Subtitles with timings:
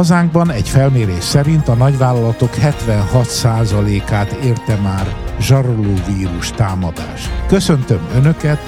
[0.00, 7.30] Hazánkban egy felmérés szerint a nagyvállalatok 76%-át érte már zsaroló vírus támadás.
[7.46, 8.58] Köszöntöm Önöket,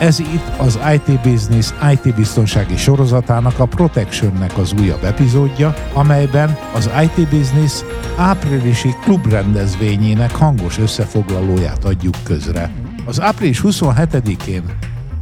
[0.00, 6.90] ez itt az IT Business IT biztonsági sorozatának a Protectionnek az újabb epizódja, amelyben az
[7.02, 7.82] IT Business
[8.16, 12.70] áprilisi klubrendezvényének hangos összefoglalóját adjuk közre.
[13.04, 14.62] Az április 27-én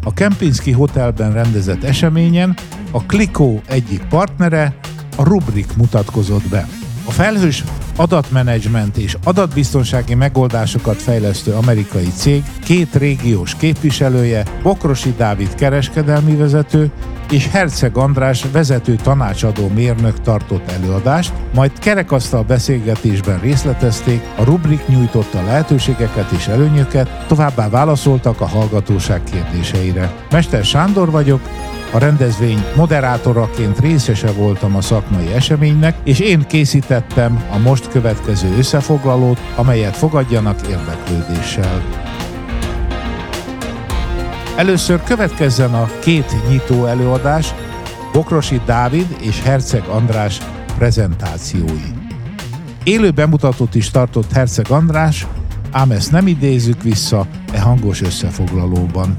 [0.05, 2.55] a Kempinski Hotelben rendezett eseményen
[2.91, 4.75] a Kliko egyik partnere,
[5.17, 6.69] a Rubrik mutatkozott be.
[7.05, 7.65] A felhős
[7.97, 16.91] adatmenedzsment és adatbiztonsági megoldásokat fejlesztő amerikai cég két régiós képviselője, Bokrosi Dávid kereskedelmi vezető
[17.33, 25.45] és Herceg András vezető tanácsadó mérnök tartott előadást, majd kerekasztal beszélgetésben részletezték, a rubrik nyújtotta
[25.45, 30.13] lehetőségeket és előnyöket, továbbá válaszoltak a hallgatóság kérdéseire.
[30.31, 31.41] Mester Sándor vagyok,
[31.93, 39.41] a rendezvény moderátoraként részese voltam a szakmai eseménynek, és én készítettem a most következő összefoglalót,
[39.57, 42.02] amelyet fogadjanak érdeklődéssel.
[44.57, 47.55] Először következzen a két nyitó előadás,
[48.13, 50.39] Bokrosi Dávid és Herceg András
[50.77, 51.91] prezentációi.
[52.85, 55.27] Élő bemutatót is tartott Herceg András,
[55.71, 59.15] ám ezt nem idézzük vissza e hangos összefoglalóban.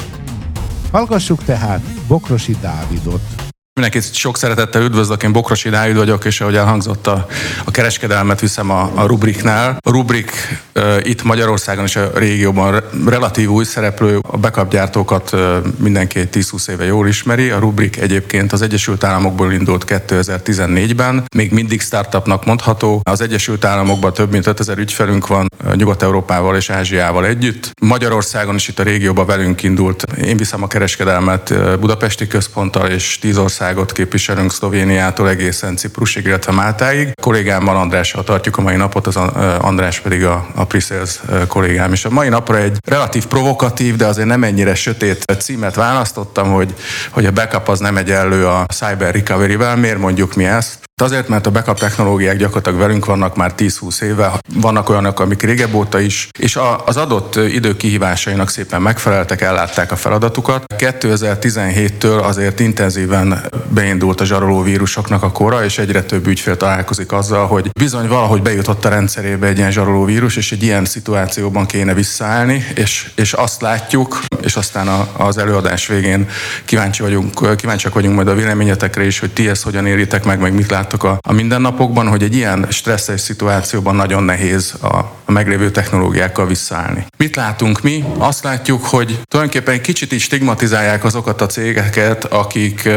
[0.91, 3.52] Hallgassuk tehát Bokrosi Dávidot.
[3.75, 7.27] Mindenkit sok szeretettel üdvözlök, én Bokrosi Dávid vagyok, és ahogy elhangzott a,
[7.63, 9.77] a kereskedelmet viszem a, a Rubriknál.
[9.79, 10.31] A Rubrik
[10.75, 15.35] uh, itt Magyarországon és a régióban relatív új szereplő, a backup gyártókat
[15.77, 17.49] mindenki 10-20 éve jól ismeri.
[17.49, 23.01] A Rubrik egyébként az Egyesült Államokból indult 2014-ben, még mindig startupnak mondható.
[23.03, 27.71] Az Egyesült Államokban több mint 5000 ügyfelünk van, Nyugat-Európával és Ázsiával együtt.
[27.81, 30.03] Magyarországon is itt a régióban velünk indult.
[30.23, 36.51] Én viszem a kereskedelmet Budapesti központtal és 10 ország országot képviselünk Szlovéniától egészen Ciprusig, illetve
[36.51, 37.07] Máltáig.
[37.15, 39.15] A kollégámmal Andrással tartjuk a mai napot, az
[39.59, 41.91] András pedig a, a Presales kollégám.
[41.91, 46.73] És a mai napra egy relatív provokatív, de azért nem ennyire sötét címet választottam, hogy,
[47.09, 49.75] hogy a backup az nem egy elő a cyber recovery-vel.
[49.75, 50.79] Miért mondjuk mi ezt?
[51.03, 55.73] Azért, mert a backup technológiák gyakorlatilag velünk vannak már 10-20 éve, vannak olyanok, amik régebb
[55.73, 60.73] óta is, és az adott idő kihívásainak szépen megfeleltek, ellátták a feladatukat.
[60.77, 67.47] 2017-től azért intenzíven beindult a zsaroló vírusoknak a kora, és egyre több ügyfél találkozik azzal,
[67.47, 71.93] hogy bizony valahogy bejutott a rendszerébe egy ilyen zsaroló vírus, és egy ilyen szituációban kéne
[71.93, 76.29] visszaállni, és, és azt látjuk, és aztán a, az előadás végén
[76.65, 80.53] kíváncsi vagyunk, kíváncsiak vagyunk majd a véleményetekre is, hogy ti ezt hogyan éritek meg, meg
[80.53, 85.71] mit láttok a, a mindennapokban, hogy egy ilyen stresszes szituációban nagyon nehéz a, a meglévő
[85.71, 87.05] technológiákkal visszaállni.
[87.17, 88.03] Mit látunk mi?
[88.17, 92.89] Azt látjuk, hogy tulajdonképpen egy kicsit is stigmatizálják azokat a cégeket, akik,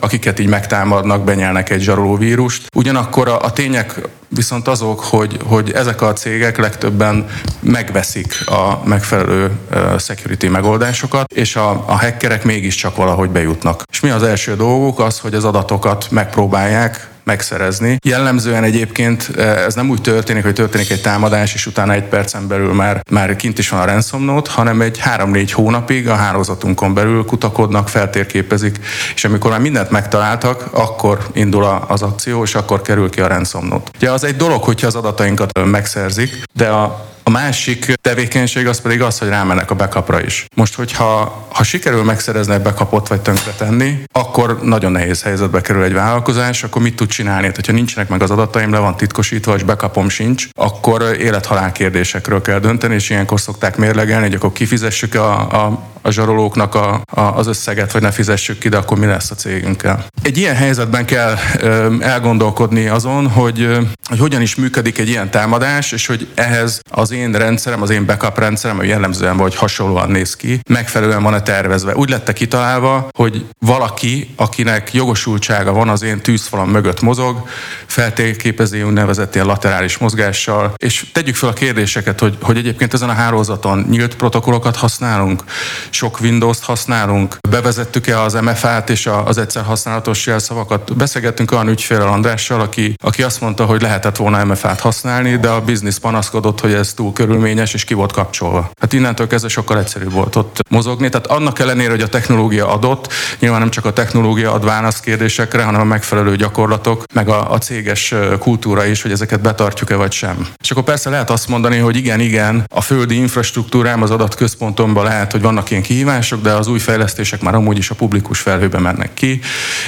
[0.00, 2.66] akiket így megtámadnak, benyelnek egy zsarolóvírust.
[2.74, 7.26] Ugyanakkor a, a tények viszont azok, hogy, hogy ezek a cégek legtöbben
[7.60, 9.50] megveszik a megfelelő
[9.98, 13.82] security megoldásokat, és a, a hackerek mégiscsak valahogy bejutnak.
[13.92, 14.98] És mi az első dolguk?
[14.98, 17.98] Az, hogy az adatokat megpróbálják megszerezni.
[18.02, 22.48] Jellemzően egyébként eh, ez nem úgy történik, hogy történik egy támadás, és utána egy percen
[22.48, 26.94] belül már, már kint is van a ransom note, hanem egy 3-4 hónapig a hálózatunkon
[26.94, 28.78] belül kutakodnak, feltérképezik,
[29.14, 33.66] és amikor már mindent megtaláltak, akkor indul az akció, és akkor kerül ki a ransom
[33.66, 33.90] note.
[33.96, 39.02] Ugye az egy dolog, hogyha az adatainkat megszerzik, de a a másik tevékenység az pedig
[39.02, 40.46] az, hogy rámennek a backupra is.
[40.56, 45.92] Most, hogyha ha sikerül megszerezni egy backupot vagy tönkretenni, akkor nagyon nehéz helyzetbe kerül egy
[45.92, 47.46] vállalkozás, akkor mit tud csinálni?
[47.46, 52.40] Hát, hogyha nincsenek meg az adataim, le van titkosítva, és backupom sincs, akkor élethalál kérdésekről
[52.40, 57.20] kell dönteni, és ilyenkor szokták mérlegelni, hogy akkor kifizessük a, a a zsarolóknak a, a,
[57.20, 60.06] az összeget, vagy ne fizessük ki, de akkor mi lesz a cégünkkel.
[60.22, 65.92] Egy ilyen helyzetben kell ö, elgondolkodni azon, hogy, hogy hogyan is működik egy ilyen támadás,
[65.92, 70.36] és hogy ehhez az én rendszerem, az én backup rendszerem, ami jellemzően vagy hasonlóan néz
[70.36, 71.94] ki, megfelelően van-e tervezve.
[71.94, 77.48] Úgy lette kitalálva, hogy valaki, akinek jogosultsága van az én tűzfalam mögött mozog,
[77.86, 83.12] feltérképezi úgynevezett ilyen laterális mozgással, és tegyük fel a kérdéseket, hogy, hogy egyébként ezen a
[83.12, 85.44] hálózaton nyílt protokollokat használunk,
[85.90, 90.96] sok Windows-t használunk, bevezettük-e az MFA-t és az egyszer használatos jelszavakat.
[90.96, 95.60] Beszélgettünk olyan ügyfélel Andrással, aki, aki azt mondta, hogy lehetett volna MFA-t használni, de a
[95.60, 98.70] biznisz panaszkodott, hogy ez túl körülményes, és ki volt kapcsolva.
[98.80, 101.08] Hát innentől kezdve sokkal egyszerűbb volt ott mozogni.
[101.08, 105.62] Tehát annak ellenére, hogy a technológia adott, nyilván nem csak a technológia ad választ kérdésekre,
[105.62, 110.48] hanem a megfelelő gyakorlatok, meg a, a céges kultúra is, hogy ezeket betartjuk-e vagy sem.
[110.62, 115.32] És akkor persze lehet azt mondani, hogy igen, igen, a földi infrastruktúrám az adatközpontomban lehet,
[115.32, 119.14] hogy vannak ilyen kihívások, de az új fejlesztések már amúgy is a publikus felhőbe mennek
[119.14, 119.40] ki,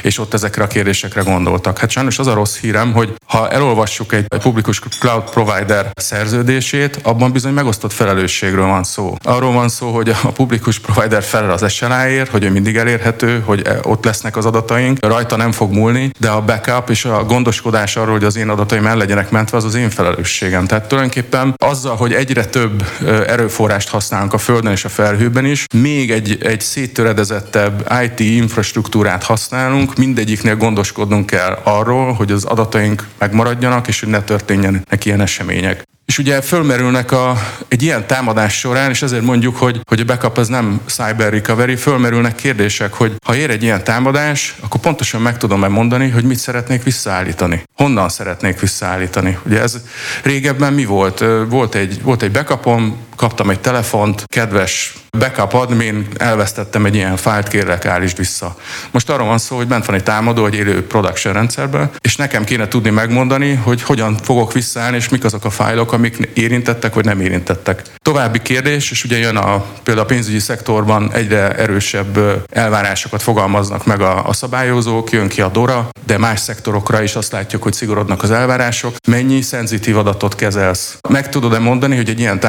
[0.03, 1.79] és ott ezekre a kérdésekre gondoltak.
[1.79, 7.33] Hát sajnos az a rossz hírem, hogy ha elolvassuk egy publikus cloud provider szerződését, abban
[7.33, 9.15] bizony megosztott felelősségről van szó.
[9.23, 13.69] Arról van szó, hogy a publikus provider felel az SLA-ért, hogy ő mindig elérhető, hogy
[13.83, 18.13] ott lesznek az adataink, rajta nem fog múlni, de a backup és a gondoskodás arról,
[18.13, 20.67] hogy az én adataim el legyenek mentve, az az én felelősségem.
[20.67, 22.87] Tehát tulajdonképpen azzal, hogy egyre több
[23.27, 29.97] erőforrást használunk a Földön és a felhőben is, még egy, egy széttöredezettebb IT infrastruktúrát használunk,
[29.97, 35.91] mindegyiknél gondoskodnunk kell arról, hogy az adataink megmaradjanak, és hogy ne történjenek ilyen események.
[36.13, 37.39] És ugye fölmerülnek a,
[37.69, 41.77] egy ilyen támadás során, és ezért mondjuk, hogy, hogy a backup az nem cyber recovery,
[41.77, 46.39] fölmerülnek kérdések, hogy ha ér egy ilyen támadás, akkor pontosan meg tudom-e mondani, hogy mit
[46.39, 47.63] szeretnék visszaállítani.
[47.77, 49.39] Honnan szeretnék visszaállítani.
[49.47, 49.81] Ugye ez
[50.23, 51.25] régebben mi volt?
[51.49, 57.49] Volt egy, volt egy backupom, kaptam egy telefont, kedves backup admin, elvesztettem egy ilyen fájlt,
[57.49, 58.57] kérlek állítsd vissza.
[58.91, 62.45] Most arról van szó, hogy bent van egy támadó, egy élő production rendszerben, és nekem
[62.45, 67.05] kéne tudni megmondani, hogy hogyan fogok visszaállni, és mik azok a fájlok, amik érintettek, vagy
[67.05, 67.83] nem érintettek.
[68.03, 72.19] További kérdés, és ugye jön a, például a pénzügyi szektorban egyre erősebb
[72.51, 77.33] elvárásokat fogalmaznak meg a, a szabályozók, jön ki a DORA, de más szektorokra is azt
[77.33, 78.95] látjuk, hogy szigorodnak az elvárások.
[79.09, 80.99] Mennyi szenzitív adatot kezelsz?
[81.09, 82.41] Meg tudod-e mondani, hogy egy ilyen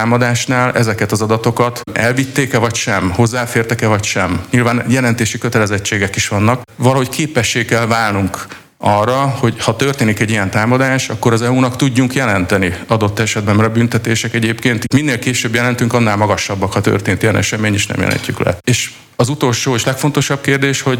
[0.53, 4.45] támadásnál ezeket az adatokat elvitték-e vagy sem, hozzáfértek-e vagy sem?
[4.51, 6.61] Nyilván jelentési kötelezettségek is vannak.
[6.75, 8.45] Valahogy képessé kell válnunk
[8.77, 13.69] arra, hogy ha történik egy ilyen támadás, akkor az EU-nak tudjunk jelenteni adott esetben, mert
[13.69, 18.39] a büntetések egyébként minél később jelentünk, annál magasabbak, ha történt ilyen esemény, és nem jelenítjük
[18.39, 18.57] le.
[18.61, 20.99] És az utolsó és legfontosabb kérdés, hogy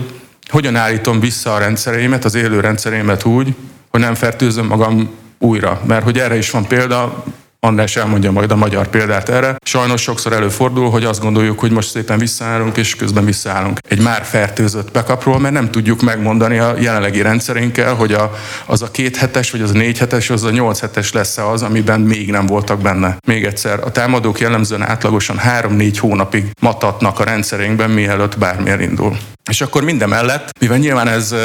[0.50, 3.56] hogyan állítom vissza a rendszereimet, az élő rendszereimet úgy,
[3.90, 5.10] hogy nem fertőzöm magam
[5.40, 5.82] újra.
[5.86, 7.24] Mert hogy erre is van példa,
[7.66, 9.56] András elmondja majd a magyar példát erre.
[9.66, 14.24] Sajnos sokszor előfordul, hogy azt gondoljuk, hogy most szépen visszaállunk, és közben visszaállunk egy már
[14.24, 18.34] fertőzött bekapról, mert nem tudjuk megmondani a jelenlegi rendszerünkkel, hogy a,
[18.66, 21.62] az a két hetes, vagy az a négy hetes, az a nyolc hetes lesz-e az,
[21.62, 23.18] amiben még nem voltak benne.
[23.28, 29.18] Még egyszer, a támadók jellemzően átlagosan három-négy hónapig matatnak a rendszerünkben, mielőtt bármi elindul.
[29.50, 31.36] És akkor minden mellett, mivel nyilván ez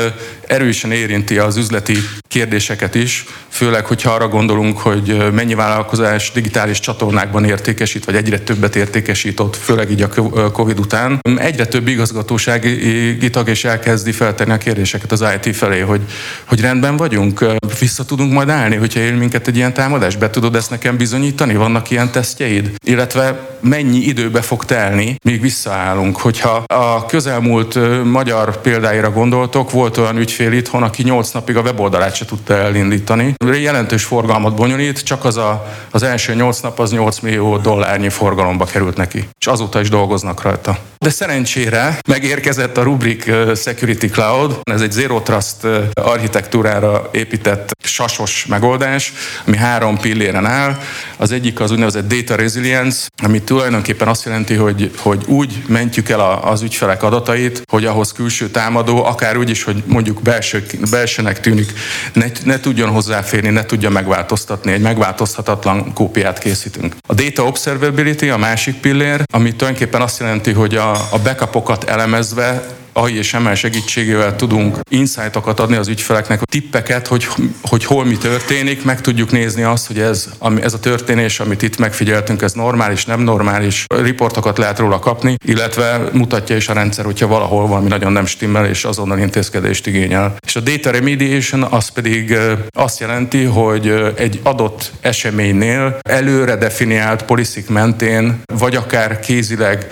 [0.46, 1.96] erősen érinti az üzleti
[2.28, 8.76] kérdéseket is, főleg, hogyha arra gondolunk, hogy mennyi vállalkozás digitális csatornákban értékesít, vagy egyre többet
[8.76, 14.58] értékesít ott, főleg így a Covid után, egyre több igazgatósági tag és elkezdi feltenni a
[14.58, 16.00] kérdéseket az IT felé, hogy,
[16.44, 17.44] hogy rendben vagyunk,
[17.78, 21.54] vissza tudunk majd állni, hogyha él minket egy ilyen támadás, be tudod ezt nekem bizonyítani,
[21.54, 22.70] vannak ilyen tesztjeid?
[22.84, 30.18] Illetve mennyi időbe fog telni, míg visszaállunk, hogyha a közelmúlt magyar példáira gondoltok, volt olyan
[30.18, 33.34] ügyfél itthon, aki 8 napig a weboldalát se tudta elindítani.
[33.60, 35.66] Jelentős forgalmat bonyolít, csak az a,
[36.02, 39.28] első 8 nap az 8 millió dollárnyi forgalomba került neki.
[39.38, 40.78] És azóta is dolgoznak rajta.
[40.98, 45.56] De szerencsére megérkezett a Rubrik Security Cloud, ez egy Zero Trust
[45.92, 49.12] architektúrára épített sasos megoldás,
[49.46, 50.78] ami három pilléren áll.
[51.16, 56.20] Az egyik az úgynevezett Data Resilience, ami tulajdonképpen azt jelenti, hogy, hogy úgy mentjük el
[56.20, 61.72] az ügyfelek adatait, hogy ahhoz külső támadó, akár úgy is, hogy mondjuk belső, belsőnek tűnik,
[62.12, 66.96] ne, ne tudjon hozzáférni, ne tudja megváltoztatni, egy megváltozhatatlan kópiát készítünk.
[67.06, 72.76] A Data Observability a másik pillér, ami tulajdonképpen azt jelenti, hogy a, a backupokat elemezve
[72.98, 77.28] AI és ML segítségével tudunk insightokat adni az ügyfeleknek, tippeket, hogy,
[77.62, 81.62] hogy hol mi történik, meg tudjuk nézni azt, hogy ez, ami, ez a történés, amit
[81.62, 87.04] itt megfigyeltünk, ez normális, nem normális, riportokat lehet róla kapni, illetve mutatja is a rendszer,
[87.04, 90.36] hogyha valahol valami nagyon nem stimmel, és azonnal intézkedést igényel.
[90.46, 92.36] És a data remediation az pedig
[92.70, 99.86] azt jelenti, hogy egy adott eseménynél előre definiált poliszik mentén, vagy akár kézileg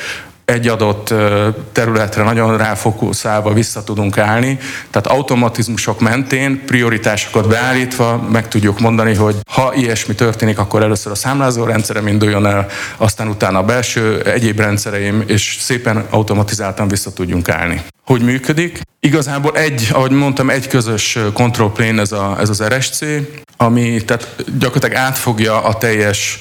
[0.47, 1.15] egy adott
[1.73, 4.59] területre nagyon ráfókuszálva vissza tudunk állni.
[4.91, 11.15] Tehát automatizmusok mentén, prioritásokat beállítva meg tudjuk mondani, hogy ha ilyesmi történik, akkor először a
[11.15, 17.49] számlázó rendszerem induljon el, aztán utána a belső egyéb rendszereim, és szépen automatizáltan vissza tudjunk
[17.49, 17.83] állni.
[18.05, 18.81] Hogy működik?
[19.01, 23.01] Igazából egy, ahogy mondtam, egy közös control plane ez, a, ez az RSC,
[23.57, 26.41] ami tehát gyakorlatilag átfogja a teljes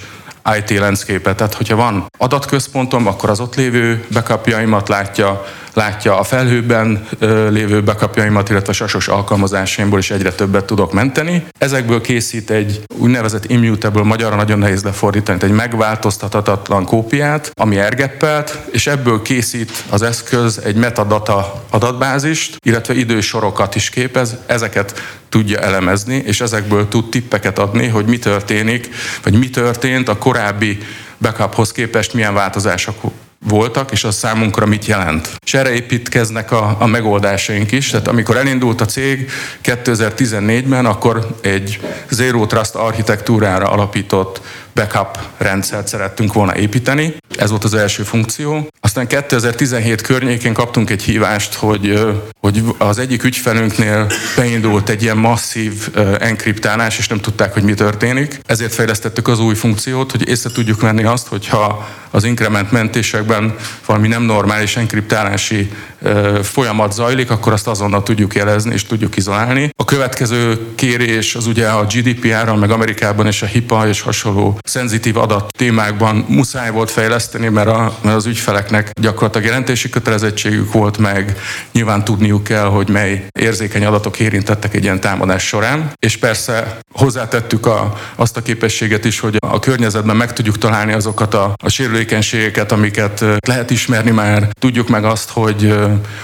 [0.58, 1.38] IT landscape-et.
[1.38, 7.08] Tehát, hogyha van adatközpontom, akkor az ott lévő backupjaimat látja, látja a felhőben
[7.50, 11.46] lévő backupjaimat, illetve sasos alkalmazásaimból is egyre többet tudok menteni.
[11.58, 18.88] Ezekből készít egy úgynevezett immutable, magyarra nagyon nehéz lefordítani, egy megváltoztathatatlan kópiát, ami ergeppelt, és
[18.88, 26.42] ebből készít az eszköz egy metadata adatbázist, illetve idősorokat is képez, ezeket tudja elemezni, és
[26.42, 28.90] ezekből tud tippeket adni, hogy mi történik,
[29.24, 30.78] vagy mi történt a korábbi
[31.22, 33.04] backuphoz képest, milyen változások
[33.48, 35.30] voltak, és az számunkra mit jelent.
[35.46, 37.90] És erre építkeznek a, a megoldásaink is.
[37.90, 39.30] Tehát amikor elindult a cég
[39.64, 44.42] 2014-ben, akkor egy Zero Trust architektúrára alapított
[44.76, 47.16] backup rendszert szerettünk volna építeni.
[47.38, 48.68] Ez volt az első funkció.
[48.80, 52.00] Aztán 2017 környékén kaptunk egy hívást, hogy,
[52.40, 55.90] hogy az egyik ügyfelünknél beindult egy ilyen masszív
[56.20, 58.40] enkriptálás, és nem tudták, hogy mi történik.
[58.46, 63.56] Ezért fejlesztettük az új funkciót, hogy észre tudjuk venni azt, hogyha az inkrement mentésekben
[63.86, 65.72] valami nem normális enkriptálási
[66.42, 69.70] folyamat zajlik, akkor azt azonnal tudjuk jelezni és tudjuk izolálni.
[69.78, 75.18] A következő kérés az ugye a GDPR-ral, meg Amerikában és a HIPAA és hasonló szenzitív
[75.18, 81.38] adat témákban muszáj volt fejleszteni, mert, a, mert az ügyfeleknek gyakorlatilag jelentési kötelezettségük volt, meg.
[81.72, 85.92] Nyilván tudniuk kell, hogy mely érzékeny adatok érintettek egy ilyen támadás során.
[86.00, 91.34] És persze hozzátettük a, azt a képességet is, hogy a környezetben meg tudjuk találni azokat
[91.34, 95.76] a, a sérülékenységeket, amiket lehet ismerni már, tudjuk meg azt, hogy,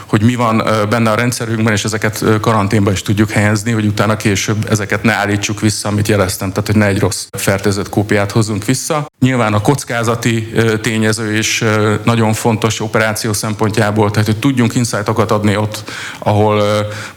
[0.06, 4.66] hogy mi van benne a rendszerünkben, és ezeket karanténba is tudjuk helyezni, hogy utána később
[4.70, 9.06] ezeket ne állítsuk vissza, amit jeleztem, tehát hogy ne egy rossz fertőzött kópiát hozzunk vissza.
[9.20, 11.64] Nyilván a kockázati tényező is
[12.04, 16.64] nagyon fontos operáció szempontjából, tehát hogy tudjunk insightokat adni ott, ahol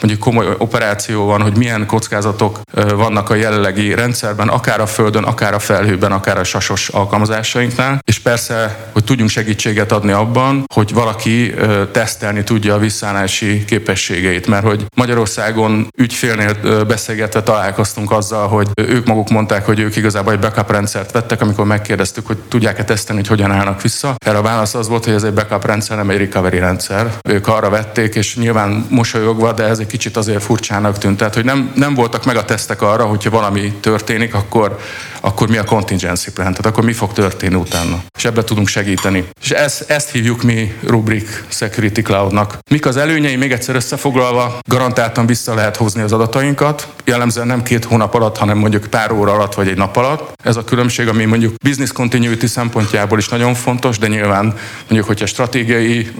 [0.00, 2.60] mondjuk komoly operáció van, hogy milyen kockázatok
[2.94, 8.18] vannak a jelenlegi rendszerben, akár a földön, akár a felhőben, akár a sasos alkalmazásainknál, és
[8.18, 11.54] persze, hogy tudjunk segítséget adni abban, hogy valaki
[11.92, 19.28] tesztelni tudja a visszállási képességeit, mert hogy Magyarországon ügyfélnél beszélgetve találkoztunk azzal, hogy ők maguk
[19.28, 20.70] mondták, hogy ők igazából egy backup
[21.04, 24.14] rendszert vettek, amikor megkérdeztük, hogy tudják-e tesztelni, hogy hogyan állnak vissza.
[24.26, 27.12] Erre a válasz az volt, hogy ez egy backup rendszer, nem egy recovery rendszer.
[27.28, 31.16] Ők arra vették, és nyilván mosolyogva, de ez egy kicsit azért furcsának tűnt.
[31.18, 34.78] Tehát, hogy nem, nem voltak meg a tesztek arra, hogyha valami történik, akkor,
[35.24, 38.02] akkor mi a contingency plan, tehát akkor mi fog történni utána.
[38.18, 39.24] És ebbe tudunk segíteni.
[39.40, 42.58] És ezt, ezt hívjuk mi Rubrik Security Cloudnak.
[42.70, 47.84] Mik az előnyei, még egyszer összefoglalva, garantáltan vissza lehet hozni az adatainkat, jellemzően nem két
[47.84, 50.32] hónap alatt, hanem mondjuk pár óra alatt vagy egy nap alatt.
[50.42, 54.44] Ez a különbség, ami mondjuk business continuity szempontjából is nagyon fontos, de nyilván
[54.78, 56.10] mondjuk, hogyha stratégiai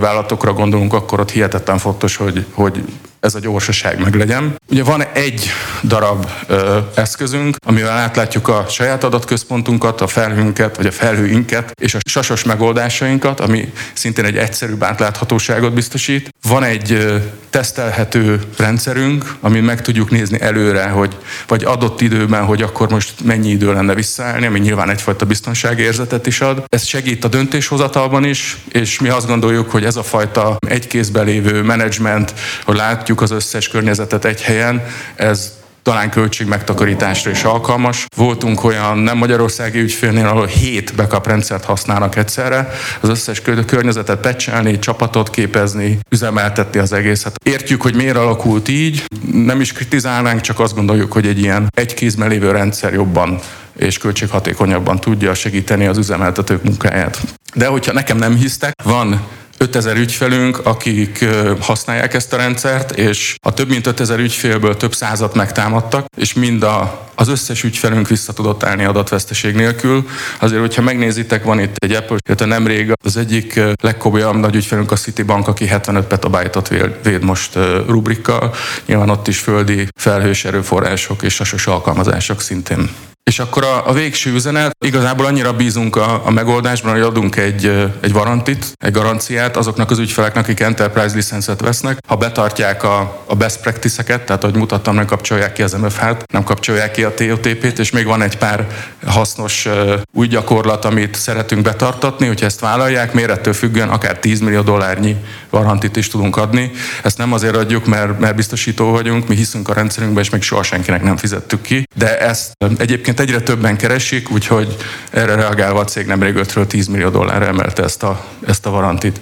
[0.00, 2.84] vállalatokra gondolunk, akkor ott hihetetlen fontos, hogy, hogy
[3.24, 4.60] ez a gyorsaság meg legyen.
[4.70, 5.50] Ugye van egy
[5.82, 11.98] darab ö, eszközünk, amivel átlátjuk a saját adatközpontunkat, a felhőnket, vagy a felhőinket, és a
[12.08, 16.28] sasos megoldásainkat, ami szintén egy egyszerűbb átláthatóságot biztosít.
[16.48, 17.22] Van egy
[17.54, 23.50] tesztelhető rendszerünk, ami meg tudjuk nézni előre, hogy vagy adott időben, hogy akkor most mennyi
[23.50, 26.64] idő lenne visszaállni, ami nyilván egyfajta biztonságérzetet is ad.
[26.68, 31.24] Ez segít a döntéshozatalban is, és mi azt gondoljuk, hogy ez a fajta egy kézben
[31.24, 32.34] lévő menedzsment,
[32.64, 35.52] hogy látjuk az összes környezetet egy helyen, ez
[35.84, 38.06] talán költségmegtakarításra is alkalmas.
[38.16, 44.78] Voltunk olyan nem magyarországi ügyfélnél, ahol hét backup rendszert használnak egyszerre, az összes környezetet pecselni,
[44.78, 47.34] csapatot képezni, üzemeltetni az egészet.
[47.44, 51.94] Értjük, hogy miért alakult így, nem is kritizálnánk, csak azt gondoljuk, hogy egy ilyen egy
[51.94, 53.38] kézben lévő rendszer jobban
[53.76, 57.20] és költséghatékonyabban tudja segíteni az üzemeltetők munkáját.
[57.54, 59.20] De hogyha nekem nem hisztek, van
[59.64, 61.24] 5000 ügyfelünk, akik
[61.60, 66.62] használják ezt a rendszert, és a több mint 5000 ügyfélből több százat megtámadtak, és mind
[66.62, 70.06] a, az összes ügyfelünk vissza tudott állni adatveszteség nélkül.
[70.38, 74.96] Azért, hogyha megnézitek, van itt egy Apple, illetve nemrég az egyik legkomolyabb nagy ügyfelünk a
[74.96, 76.68] Citibank, aki 75 petabájtot
[77.02, 78.54] véd most rubrikkal.
[78.86, 82.90] Nyilván ott is földi felhős erőforrások és sasos alkalmazások szintén.
[83.30, 87.90] És akkor a, a végső üzenet, igazából annyira bízunk a, a megoldásban, hogy adunk egy,
[88.00, 91.98] egy varantit, egy garanciát azoknak az ügyfeleknek, akik Enterprise licenszet vesznek.
[92.06, 96.44] Ha betartják a, a best practice-eket, tehát ahogy mutattam, nem kapcsolják ki az MFH-t, nem
[96.44, 98.66] kapcsolják ki a TOTP-t, és még van egy pár
[99.06, 99.68] hasznos
[100.12, 105.16] új gyakorlat, amit szeretünk betartatni, hogyha ezt vállalják, mérettől függően akár 10 millió dollárnyi
[105.50, 106.70] varantit is tudunk adni.
[107.02, 110.62] Ezt nem azért adjuk, mert, mert biztosító vagyunk, mi hiszünk a rendszerünkbe, és még soha
[110.62, 114.76] senkinek nem fizettük ki, de ezt egyébként egyébként egyre többen keresik, úgyhogy
[115.10, 119.20] erre reagálva a cég nemrég 5 10 millió dollárra emelte ezt a, ezt a varantit.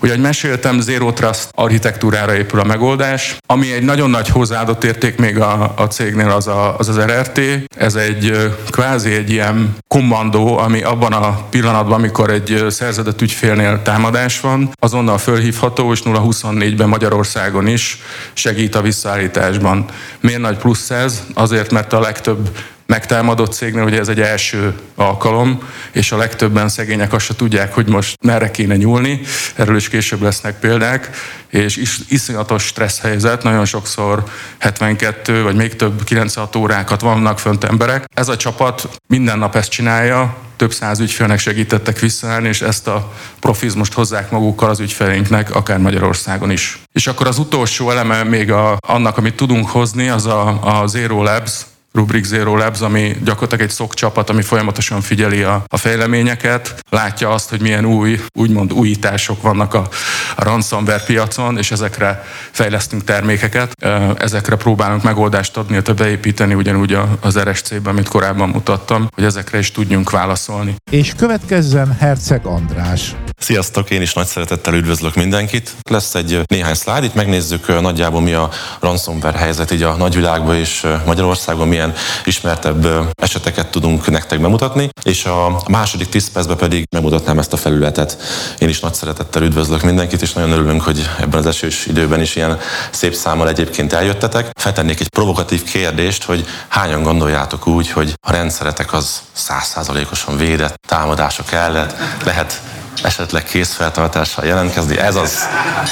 [0.00, 5.16] Ugye, ahogy meséltem, Zero Trust architektúrára épül a megoldás, ami egy nagyon nagy hozzáadott érték
[5.16, 7.40] még a, a cégnél az, a, az az RRT.
[7.76, 14.40] Ez egy kvázi egy ilyen kommandó, ami abban a pillanatban, amikor egy szerződött ügyfélnél támadás
[14.40, 17.98] van, azonnal fölhívható, és 024-ben Magyarországon is
[18.32, 19.84] segít a visszaállításban.
[20.20, 21.22] Miért nagy plusz ez?
[21.34, 22.48] Azért, mert a legtöbb
[22.86, 25.62] megtámadott cégnél, ugye ez egy első alkalom,
[25.92, 29.20] és a legtöbben szegények azt se tudják, hogy most merre kéne nyúlni,
[29.54, 31.10] erről is később lesznek példák,
[31.50, 34.22] és is, iszonyatos stressz helyzet, nagyon sokszor
[34.58, 38.04] 72 vagy még több 96 órákat vannak fönt emberek.
[38.14, 43.12] Ez a csapat minden nap ezt csinálja, több száz ügyfélnek segítettek visszaállni, és ezt a
[43.40, 46.78] profizmust hozzák magukkal az ügyfeleinknek, akár Magyarországon is.
[46.92, 51.22] És akkor az utolsó eleme még a, annak, amit tudunk hozni, az a, a Zero
[51.22, 51.52] Labs,
[51.94, 57.30] Rubrik Zero Labs, ami gyakorlatilag egy szok csapat, ami folyamatosan figyeli a, a fejleményeket, látja
[57.30, 59.88] azt, hogy milyen új, úgymond újítások vannak a,
[60.36, 63.72] a ransomware piacon, és ezekre fejlesztünk termékeket.
[64.18, 69.70] Ezekre próbálunk megoldást adni, illetve beépíteni ugyanúgy az RSC-ben, amit korábban mutattam, hogy ezekre is
[69.70, 70.74] tudjunk válaszolni.
[70.90, 73.14] És következzen Herceg András.
[73.38, 75.74] Sziasztok, én is nagy szeretettel üdvözlök mindenkit.
[75.90, 80.86] Lesz egy néhány szlájd, itt megnézzük nagyjából mi a ransomware helyzet így a nagyvilágban és
[81.06, 81.83] Magyarországon milyen
[82.24, 82.86] ismertebb
[83.22, 88.16] eseteket tudunk nektek bemutatni, és a második 10 percben pedig megmutatnám ezt a felületet.
[88.58, 92.36] Én is nagy szeretettel üdvözlök mindenkit, és nagyon örülünk, hogy ebben az esős időben is
[92.36, 92.58] ilyen
[92.90, 94.50] szép számmal egyébként eljöttetek.
[94.60, 101.52] Feltennék egy provokatív kérdést, hogy hányan gondoljátok úgy, hogy a rendszeretek az százszázalékosan védett támadások
[101.52, 101.90] ellen
[102.24, 102.60] lehet
[103.02, 104.98] esetleg készfeltartással jelentkezni.
[104.98, 105.38] Ez az.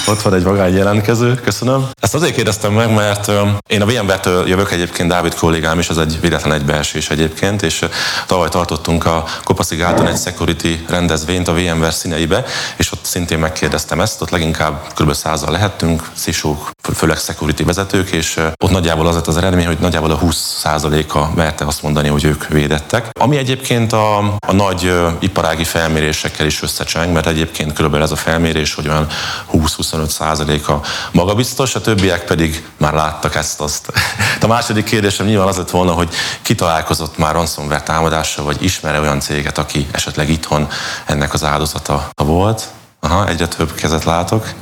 [0.06, 1.88] Ott van egy vagány jelentkező, köszönöm.
[2.00, 3.30] Ezt azért kérdeztem meg, mert
[3.66, 7.84] én a VMware-től jövök egyébként, Dávid kollégám is, az egy véletlen egybeesés egyébként, és
[8.26, 12.44] tavaly tartottunk a Kopaszigáton egy security rendezvényt a VMware színeibe,
[12.76, 15.12] és ott szintén megkérdeztem ezt, ott leginkább kb.
[15.12, 20.10] százal lehettünk, szisók, főleg security vezetők, és ott nagyjából az lett az eredmény, hogy nagyjából
[20.10, 23.08] a 20%-a merte azt mondani, hogy ők védettek.
[23.20, 28.16] Ami egyébként a, a nagy iparági felmérésekkel is összecseng, meg, mert egyébként körülbelül ez a
[28.16, 29.06] felmérés, hogy olyan
[29.52, 30.80] 20-25 százaléka
[31.12, 33.92] magabiztos, a többiek pedig már láttak ezt azt.
[34.40, 36.08] A második kérdésem nyilván az lett volna, hogy
[36.42, 40.68] ki találkozott már ransomware támadással, vagy ismer olyan céget, aki esetleg itthon
[41.06, 42.68] ennek az áldozata volt.
[43.00, 44.52] Aha, egyre több kezet látok.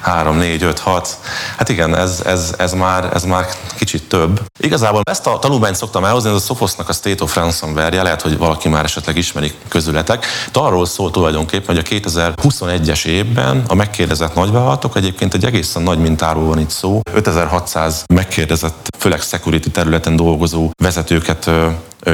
[0.00, 1.18] 3, 4, 5, 6.
[1.56, 4.40] Hát igen, ez, ez, ez, már, ez már kicsit több.
[4.58, 8.38] Igazából ezt a tanulmányt szoktam elhozni, ez a Sophosnak a State of ransomware lehet, hogy
[8.38, 10.26] valaki már esetleg ismeri közületek.
[10.52, 15.98] De arról szól tulajdonképpen, hogy a 2021-es évben a megkérdezett nagyvállalatok, egyébként egy egészen nagy
[15.98, 21.50] mintáról van itt szó, 5600 megkérdezett, főleg security területen dolgozó vezetőket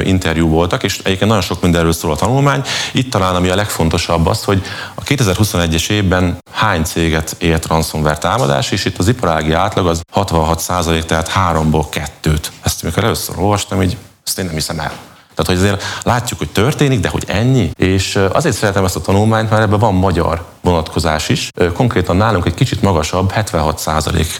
[0.03, 2.61] interjú voltak, és egyébként nagyon sok mindenről szól a tanulmány.
[2.93, 4.61] Itt talán ami a legfontosabb az, hogy
[4.95, 10.59] a 2021-es évben hány céget ért ransomware támadás, és itt az iparági átlag az 66
[10.59, 12.51] százalék, tehát háromból kettőt.
[12.61, 14.91] Ezt amikor először olvastam, így ezt én nem hiszem el.
[15.35, 17.71] Tehát, hogy azért látjuk, hogy történik, de hogy ennyi.
[17.77, 21.49] És azért szeretem ezt a tanulmányt, mert ebben van magyar vonatkozás is.
[21.73, 24.39] Konkrétan nálunk egy kicsit magasabb, 76 százalék.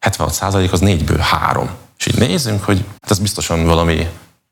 [0.00, 1.70] 76 százalék az négyből három.
[1.98, 4.06] És így nézzünk, hogy hát ez biztosan valami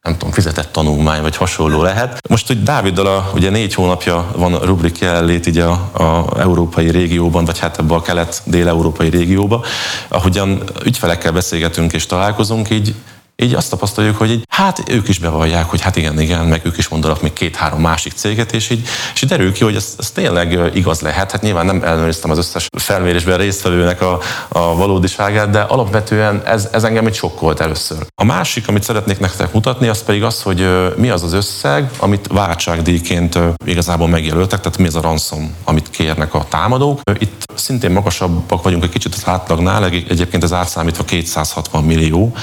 [0.04, 2.28] nem tudom, fizetett tanulmány, vagy hasonló lehet.
[2.28, 7.44] Most, hogy Dáviddal a, ugye négy hónapja van rubrik jelenlét így a, a európai régióban,
[7.44, 9.64] vagy hát ebbe a kelet-dél-európai régióba,
[10.08, 12.94] ahogyan ügyfelekkel beszélgetünk és találkozunk, így
[13.36, 16.78] így azt tapasztaljuk, hogy így, hát ők is bevallják, hogy hát igen, igen, meg ők
[16.78, 20.10] is mondanak még két-három másik céget, és így, és így derül ki, hogy ez, ez
[20.10, 21.30] tényleg igaz lehet.
[21.30, 26.84] Hát nyilván nem ellenőriztem az összes felmérésben résztvevőnek a, a valódiságát, de alapvetően ez, ez
[26.84, 28.06] engem egy sokkolt először.
[28.14, 32.26] A másik, amit szeretnék nektek mutatni, az pedig az, hogy mi az az összeg, amit
[32.26, 37.00] váltságdíjként igazából megjelöltek, tehát mi az a ransom, amit kérnek a támadók.
[37.18, 42.34] Itt szintén magasabbak vagyunk egy kicsit az átlagnál, egyébként ez átszámítva 260 millió,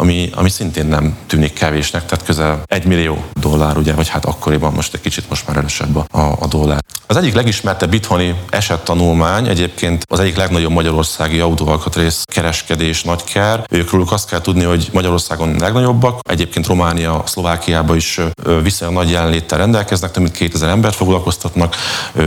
[0.00, 4.72] ami, ami szintén nem tűnik kevésnek, tehát közel egy millió dollár, ugye, vagy hát akkoriban
[4.72, 6.80] most egy kicsit most már erősebb a, a dollár.
[7.10, 13.64] Az egyik legismertebb itthoni esettanulmány egyébként az egyik legnagyobb magyarországi autóalkatrész kereskedés nagyker.
[13.70, 18.20] Őkről azt kell tudni, hogy Magyarországon legnagyobbak, egyébként Románia, Szlovákiában is
[18.62, 21.76] viszonylag nagy jelenléttel rendelkeznek, több mint 2000 embert foglalkoztatnak,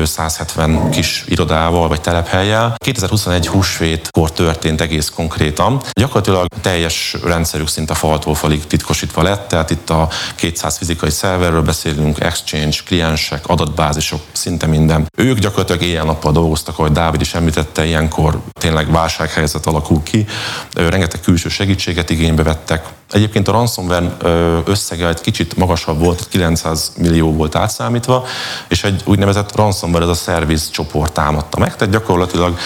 [0.03, 2.75] 170 kis irodával vagy telephelyel.
[2.77, 5.81] 2021 húsvétkor történt egész konkrétan.
[5.91, 7.15] Gyakorlatilag teljes
[7.63, 13.47] rendszerük szinte faltól falig titkosítva lett, tehát itt a 200 fizikai szerverről beszélünk, exchange, kliensek,
[13.47, 15.07] adatbázisok, szinte minden.
[15.17, 20.25] Ők gyakorlatilag éjjel-nappal dolgoztak, ahogy Dávid is említette, ilyenkor tényleg válsághelyzet alakul ki.
[20.73, 24.17] Rengeteg külső segítséget igénybe vettek, Egyébként a ransomware
[24.65, 28.25] összege egy kicsit magasabb volt, 900 millió volt átszámítva,
[28.67, 31.75] és egy úgynevezett ransomware, ez a service csoport támadta meg.
[31.75, 32.57] Tehát gyakorlatilag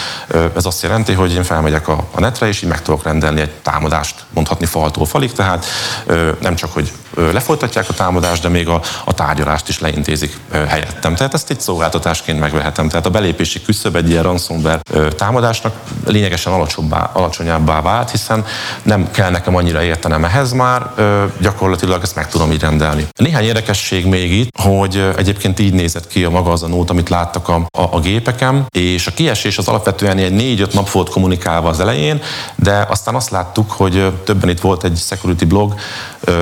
[0.56, 4.26] ez azt jelenti, hogy én felmegyek a netre, és így meg tudok rendelni egy támadást,
[4.34, 5.66] mondhatni faltól falig, tehát
[6.40, 11.15] nem csak, hogy lefolytatják a támadást, de még a, a tárgyalást is leintézik helyettem.
[11.15, 12.88] Tehát ezt egy szolgáltatásként megvehetem.
[12.89, 14.80] Tehát a belépési küszöb egy ilyen ransomware
[15.15, 15.73] támadásnak
[16.06, 18.45] lényegesen alacsonyabbá, alacsonyabbá vált, hiszen
[18.84, 20.91] nem kell nekem annyira értenem ehhez, már
[21.39, 23.08] gyakorlatilag ezt meg tudom így rendelni.
[23.15, 27.10] Néhány érdekesség még itt, hogy egyébként így nézett ki a maga az a nót, amit
[27.10, 31.69] láttak a, a, a gépeken, és a kiesés az alapvetően egy négy-öt nap volt kommunikálva
[31.69, 32.21] az elején,
[32.56, 35.73] de aztán azt láttuk, hogy többen itt volt egy security blog,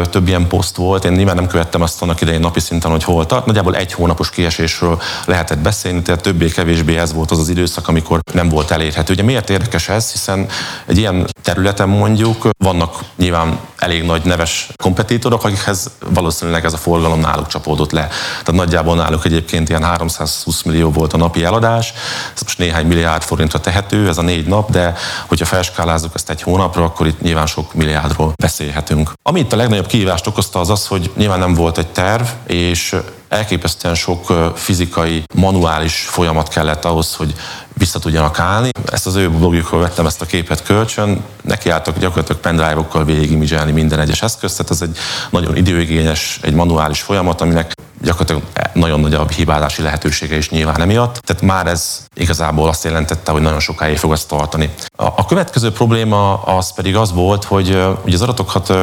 [0.09, 3.25] több ilyen poszt volt, én nyilván nem követtem azt annak idején napi szinten, hogy hol
[3.25, 3.45] tart.
[3.45, 8.49] Nagyjából egy hónapos kiesésről lehetett beszélni, tehát többé-kevésbé ez volt az az időszak, amikor nem
[8.49, 9.13] volt elérhető.
[9.13, 10.11] Ugye miért érdekes ez?
[10.11, 10.47] Hiszen
[10.85, 17.19] egy ilyen területen mondjuk vannak nyilván elég nagy neves kompetitorok, akikhez valószínűleg ez a forgalom
[17.19, 18.07] náluk csapódott le.
[18.29, 21.93] Tehát nagyjából náluk egyébként ilyen 320 millió volt a napi eladás,
[22.35, 24.95] ez most néhány milliárd forintra tehető, ez a négy nap, de
[25.27, 29.11] hogyha felskálázzuk ezt egy hónapra, akkor itt nyilván sok milliárdról beszélhetünk.
[29.21, 32.95] Ami itt a legnagyobb kihívást okozta az az, hogy nyilván nem volt egy terv, és
[33.29, 37.33] elképesztően sok fizikai, manuális folyamat kellett ahhoz, hogy
[37.77, 38.69] vissza tudjanak állni.
[38.91, 44.21] Ezt az ő blogjukról vettem ezt a képet kölcsön, nekiálltak gyakorlatilag pendrive-okkal végigimizselni minden egyes
[44.21, 44.97] eszközt, tehát ez egy
[45.29, 48.41] nagyon időigényes, egy manuális folyamat, aminek gyakorlatilag
[48.73, 51.17] nagyon nagy a hibázási lehetősége is nyilván emiatt.
[51.17, 54.73] Tehát már ez igazából azt jelentette, hogy nagyon sokáig fog ezt tartani.
[54.95, 57.69] A, következő probléma az pedig az volt, hogy
[58.05, 58.73] ugye az adatokat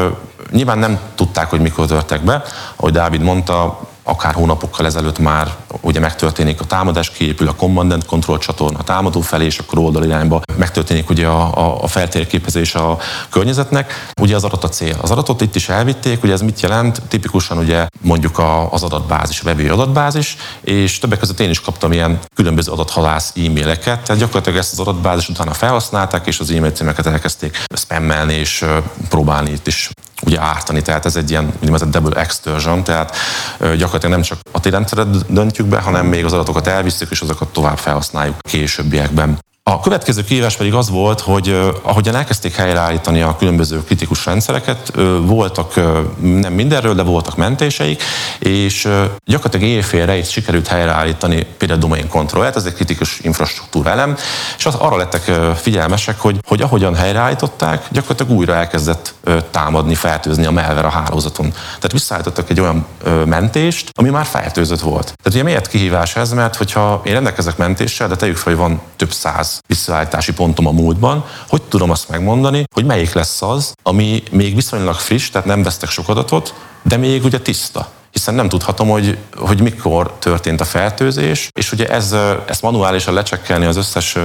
[0.50, 2.42] nyilván nem tudták, hogy mikor törtek be.
[2.76, 5.49] Ahogy Dávid mondta, akár hónapokkal ezelőtt már
[5.81, 9.79] ugye megtörténik a támadás, kiépül a command and control csatorna a támadó felé, és akkor
[9.79, 12.99] oldalirányba megtörténik ugye a, a, a feltérképezés a
[13.31, 14.11] környezetnek.
[14.21, 14.97] Ugye az adat a cél.
[15.01, 17.03] Az adatot itt is elvitték, ugye ez mit jelent?
[17.09, 21.93] Tipikusan ugye mondjuk a, az adatbázis, a vevő adatbázis, és többek között én is kaptam
[21.93, 27.07] ilyen különböző adathalász e-maileket, tehát gyakorlatilag ezt az adatbázis utána felhasználták, és az e-mail címeket
[27.07, 28.65] elkezdték spammelni és
[29.09, 29.91] próbálni itt is
[30.25, 30.83] ugye ártani.
[30.83, 33.17] Tehát ez egy ilyen úgynevezett double extortion, tehát
[33.59, 37.49] gyakorlatilag nem csak a ti rendszeret döntjük be, hanem még az adatokat elviszük, és azokat
[37.49, 39.39] tovább felhasználjuk későbbiekben.
[39.64, 45.75] A következő kihívás pedig az volt, hogy ahogyan elkezdték helyreállítani a különböző kritikus rendszereket, voltak
[46.20, 48.03] nem mindenről, de voltak mentéseik,
[48.38, 48.88] és
[49.25, 54.16] gyakorlatilag éjfélre itt sikerült helyreállítani például domain controllt, ez egy kritikus infrastruktúra elem,
[54.59, 59.14] és az arra lettek figyelmesek, hogy, hogy ahogyan helyreállították, gyakorlatilag újra elkezdett
[59.51, 61.51] támadni, fertőzni a malware a hálózaton.
[61.51, 62.87] Tehát visszaállítottak egy olyan
[63.25, 65.05] mentést, ami már fertőzött volt.
[65.05, 66.33] Tehát ugye miért kihívás ez?
[66.33, 70.71] Mert hogyha én rendelkezek mentéssel, de tegyük fel, hogy van több száz visszaállítási pontom a
[70.71, 75.62] múltban, hogy tudom azt megmondani, hogy melyik lesz az, ami még viszonylag friss, tehát nem
[75.62, 80.64] vesztek sok adatot, de még ugye tiszta hiszen nem tudhatom, hogy, hogy mikor történt a
[80.64, 84.16] fertőzés, és ugye ez, ezt manuálisan lecsekkelni az összes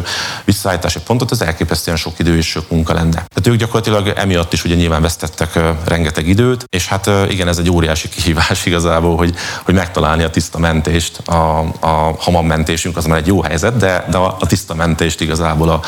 [0.46, 3.12] visszaállítási pontot, az elképesztően sok idő és sok munka lenne.
[3.12, 7.70] Tehát ők gyakorlatilag emiatt is ugye nyilván vesztettek rengeteg időt, és hát igen, ez egy
[7.70, 11.18] óriási kihívás igazából, hogy, hogy megtalálni a tiszta mentést.
[11.18, 15.70] A, a hamam-mentésünk az már egy jó helyzet, de, de a, a tiszta mentést igazából
[15.70, 15.82] a,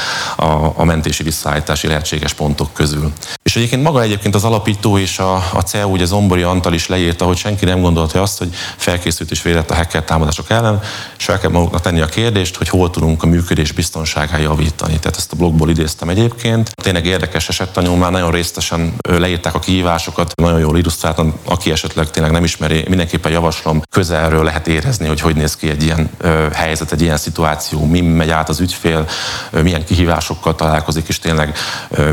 [0.43, 3.11] a, a mentési visszaállítási lehetséges pontok közül.
[3.43, 7.25] És egyébként maga egyébként az alapító és a, a CEO, ugye Zombori Antal is leírta,
[7.25, 10.81] hogy senki nem gondolta azt, hogy felkészült és védett a hacker támadások ellen,
[11.17, 14.99] és fel kell maguknak tenni a kérdést, hogy hol tudunk a működés biztonságát javítani.
[14.99, 16.71] Tehát ezt a blogból idéztem egyébként.
[16.81, 22.43] Tényleg érdekes esettanulmány, nagyon részletesen leírták a kihívásokat, nagyon jól illusztráltan, aki esetleg tényleg nem
[22.43, 26.09] ismeri, mindenképpen javaslom, közelről lehet érezni, hogy hogy néz ki egy ilyen
[26.53, 29.07] helyzet, egy ilyen szituáció, mi megy át az ügyfél,
[29.51, 31.57] milyen kihívásokkal találkozik, és tényleg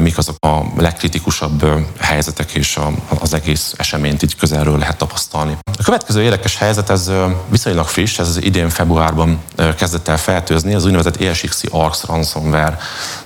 [0.00, 1.66] mik azok a legkritikusabb
[2.00, 2.78] helyzetek, és
[3.20, 5.56] az egész eseményt így közelről lehet tapasztalni.
[5.78, 7.10] A következő érdekes helyzet, ez
[7.48, 9.40] viszonylag friss, ez idén februárban
[9.76, 12.78] kezdett el feltőzni, az úgynevezett ESXi ARX ransomware.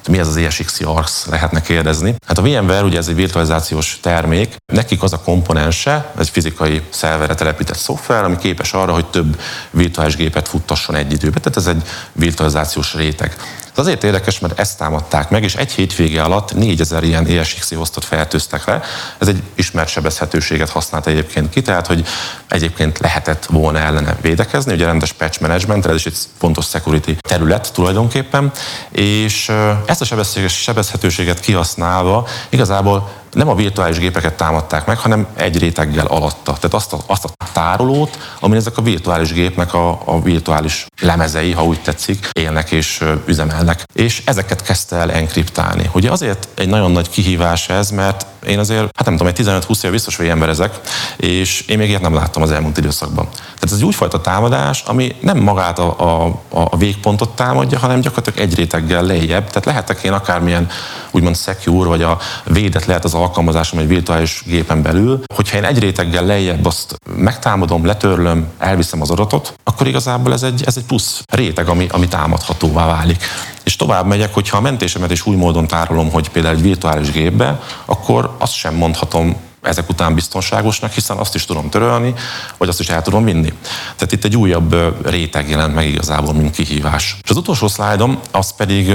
[0.09, 2.15] Mi ez az ESXi ARX, lehetne kérdezni.
[2.27, 7.35] Hát a VMware ugye ez egy virtualizációs termék, nekik az a komponense, egy fizikai szerverre
[7.35, 11.43] telepített szoftver, ami képes arra, hogy több virtuális gépet futtasson egy időben.
[11.43, 13.37] Tehát ez egy virtualizációs réteg.
[13.81, 18.05] Ez azért érdekes, mert ezt támadták meg, és egy hétvége alatt 4000 ilyen ESXi hostot
[18.05, 18.83] fertőztek le.
[19.19, 22.07] Ez egy ismert sebezhetőséget használt egyébként ki, tehát hogy
[22.49, 27.73] egyébként lehetett volna ellene védekezni, ugye rendes patch management, ez is egy fontos security terület
[27.73, 28.51] tulajdonképpen,
[28.91, 29.53] és
[29.87, 36.53] ezt a sebezhetőséget kihasználva igazából nem a virtuális gépeket támadták meg, hanem egy réteggel alatta.
[36.53, 41.53] Tehát azt a, azt a tárolót, amin ezek a virtuális gépnek a, a virtuális lemezei,
[41.53, 43.83] ha úgy tetszik, élnek és üzemelnek.
[43.93, 45.91] És ezeket kezdte el enkriptálni.
[45.93, 49.85] Ugye azért egy nagyon nagy kihívás ez, mert én azért, hát nem tudom, egy 15-20
[49.85, 50.81] év biztos, hogy emberezek,
[51.17, 53.29] és én még ilyet nem láttam az elmúlt időszakban.
[53.31, 58.49] Tehát ez egy újfajta támadás, ami nem magát a, a, a végpontot támadja, hanem gyakorlatilag
[58.49, 59.47] egy réteggel lejjebb.
[59.47, 60.69] Tehát lehetek én akármilyen
[61.11, 65.79] úgymond secure, vagy a védet lehet az alkalmazásom egy virtuális gépen belül, hogyha én egy
[65.79, 71.23] réteggel lejjebb azt megtámadom, letörlöm, elviszem az adatot, akkor igazából ez egy, ez egy plusz
[71.33, 73.25] réteg, ami, ami támadhatóvá válik.
[73.65, 77.61] És tovább megyek, hogyha a mentésemet is új módon tárolom, hogy például egy virtuális gépbe,
[77.85, 82.15] akkor azt sem mondhatom ezek után biztonságosnak, hiszen azt is tudom törölni,
[82.59, 83.53] vagy azt is el tudom vinni.
[83.97, 87.17] Tehát itt egy újabb réteg jelent meg igazából, mint kihívás.
[87.23, 88.95] És az utolsó szlájdom, az pedig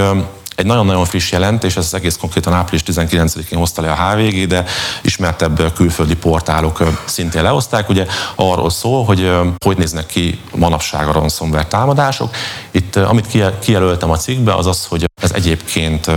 [0.55, 4.65] egy nagyon-nagyon friss jelentés, ez egész konkrétan április 19-én hozta le a HVG, de
[5.01, 7.89] ismertebb külföldi portálok szintén lehozták.
[7.89, 9.31] Ugye arról szól, hogy
[9.65, 12.35] hogy néznek ki manapság a ransomware támadások.
[12.71, 13.27] Itt, amit
[13.59, 16.11] kijelöltem a cikkbe, az az, hogy ez egyébként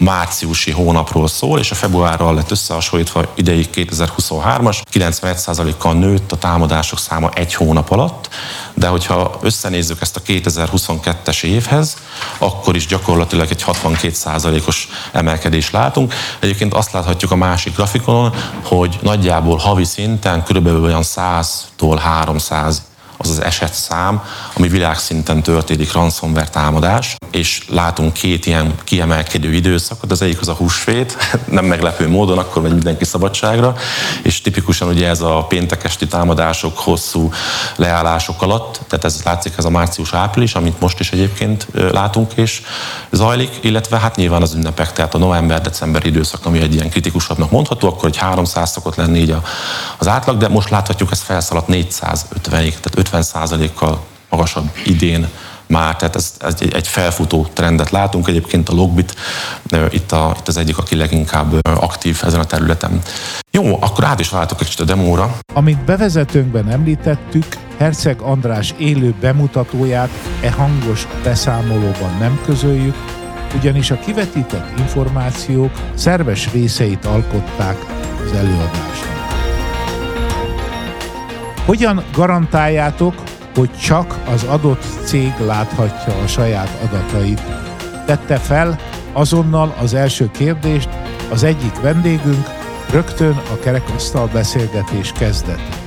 [0.00, 7.30] márciusi hónapról szól, és a februárral lett összehasonlítva ideig 2023-as, 91%-kal nőtt a támadások száma
[7.34, 8.28] egy hónap alatt,
[8.74, 11.96] de hogyha összenézzük ezt a 2022-es évhez,
[12.38, 16.14] akkor is gyakorlatilag egy 62%-os emelkedés látunk.
[16.38, 18.34] Egyébként azt láthatjuk a másik grafikonon,
[18.64, 22.82] hogy nagyjából havi szinten körülbelül olyan 100-tól 300
[23.22, 24.22] az az esetszám,
[24.60, 30.52] ami világszinten történik ransomware támadás, és látunk két ilyen kiemelkedő időszakot, az egyik az a
[30.52, 31.16] húsvét,
[31.50, 33.74] nem meglepő módon, akkor megy mindenki szabadságra,
[34.22, 37.32] és tipikusan ugye ez a péntekesti támadások hosszú
[37.76, 42.62] leállások alatt, tehát ez látszik, ez a március-április, amit most is egyébként látunk és
[43.10, 47.88] zajlik, illetve hát nyilván az ünnepek, tehát a november-december időszak, ami egy ilyen kritikusabbnak mondható,
[47.88, 49.34] akkor egy 300 szokott lenni így
[49.98, 55.28] az átlag, de most láthatjuk, ez felszaladt 450-ig, tehát 50%-kal magasabb idén
[55.66, 58.28] már, tehát ez, ez egy, egy felfutó trendet látunk.
[58.28, 59.14] Egyébként a Logbit
[59.90, 63.00] itt, a, itt az egyik, aki leginkább aktív ezen a területen.
[63.50, 65.36] Jó, akkor át is váltok egy kicsit a demóra.
[65.54, 67.44] Amit bevezetőnkben említettük,
[67.78, 70.10] Herceg András élő bemutatóját
[70.42, 72.94] e hangos beszámolóban nem közöljük,
[73.56, 77.76] ugyanis a kivetített információk szerves részeit alkották
[78.24, 79.18] az előadásnak.
[81.64, 83.14] Hogyan garantáljátok,
[83.54, 87.42] hogy csak az adott cég láthatja a saját adatait?
[88.06, 88.78] Tette fel
[89.12, 90.88] azonnal az első kérdést
[91.30, 92.48] az egyik vendégünk,
[92.90, 95.78] rögtön a kerekasztal beszélgetés kezdete.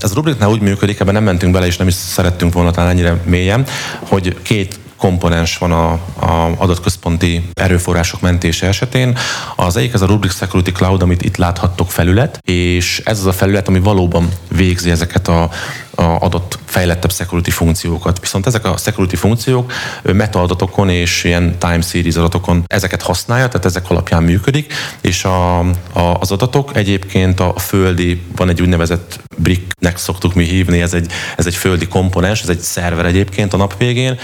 [0.00, 2.90] Ez a rubriknál úgy működik, ebben nem mentünk bele, és nem is szerettünk volna talán
[2.90, 3.64] ennyire mélyen,
[3.98, 9.18] hogy két komponens van a, a adatközponti erőforrások mentése esetén.
[9.56, 13.32] Az egyik az a Rubrik Security Cloud, amit itt láthattok felület, és ez az a
[13.32, 15.50] felület, ami valóban végzi ezeket a
[15.96, 18.20] adott fejlettebb security funkciókat.
[18.20, 23.90] Viszont ezek a security funkciók metaadatokon és ilyen time series adatokon ezeket használja, tehát ezek
[23.90, 30.34] alapján működik, és a, a, az adatok egyébként a földi, van egy úgynevezett bricknek szoktuk
[30.34, 34.18] mi hívni, ez egy, ez egy földi komponens, ez egy szerver egyébként a nap végén,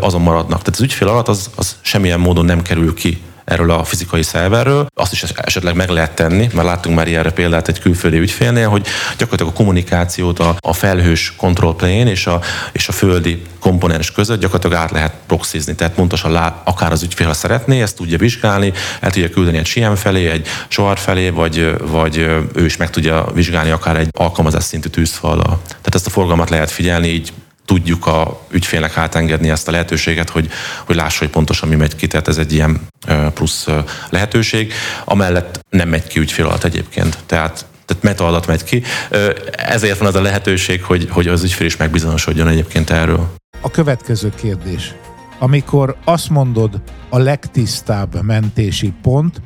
[0.00, 0.58] azon maradnak.
[0.58, 4.86] Tehát az ügyfél alatt az, az semmilyen módon nem kerül ki erről a fizikai szerverről.
[4.94, 8.86] Azt is esetleg meg lehet tenni, mert láttunk már ilyenre példát egy külföldi ügyfélnél, hogy
[9.16, 12.40] gyakorlatilag a kommunikációt a, a felhős control plane és a,
[12.72, 17.26] és a földi komponens között gyakorlatilag át lehet proxizni, tehát pontosan lát, akár az ügyfél,
[17.26, 21.76] ha szeretné, ezt tudja vizsgálni, el tudja küldeni egy SIEM felé, egy SOAR felé, vagy,
[21.80, 22.16] vagy
[22.54, 25.60] ő is meg tudja vizsgálni akár egy alkalmazás szintű tűzfallal.
[25.66, 27.32] Tehát ezt a forgalmat lehet figyelni, így
[27.70, 30.50] tudjuk a ügyfélnek átengedni ezt a lehetőséget, hogy,
[30.84, 32.80] hogy lássa, hogy pontosan mi megy ki, tehát ez egy ilyen
[33.34, 33.66] plusz
[34.08, 34.72] lehetőség.
[35.04, 38.82] Amellett nem megy ki ügyfél alatt egyébként, tehát tehát metaadat megy ki.
[39.52, 43.34] Ezért van az a lehetőség, hogy, hogy az ügyfél is megbizonyosodjon egyébként erről.
[43.60, 44.94] A következő kérdés.
[45.38, 49.40] Amikor azt mondod a legtisztább mentési pont,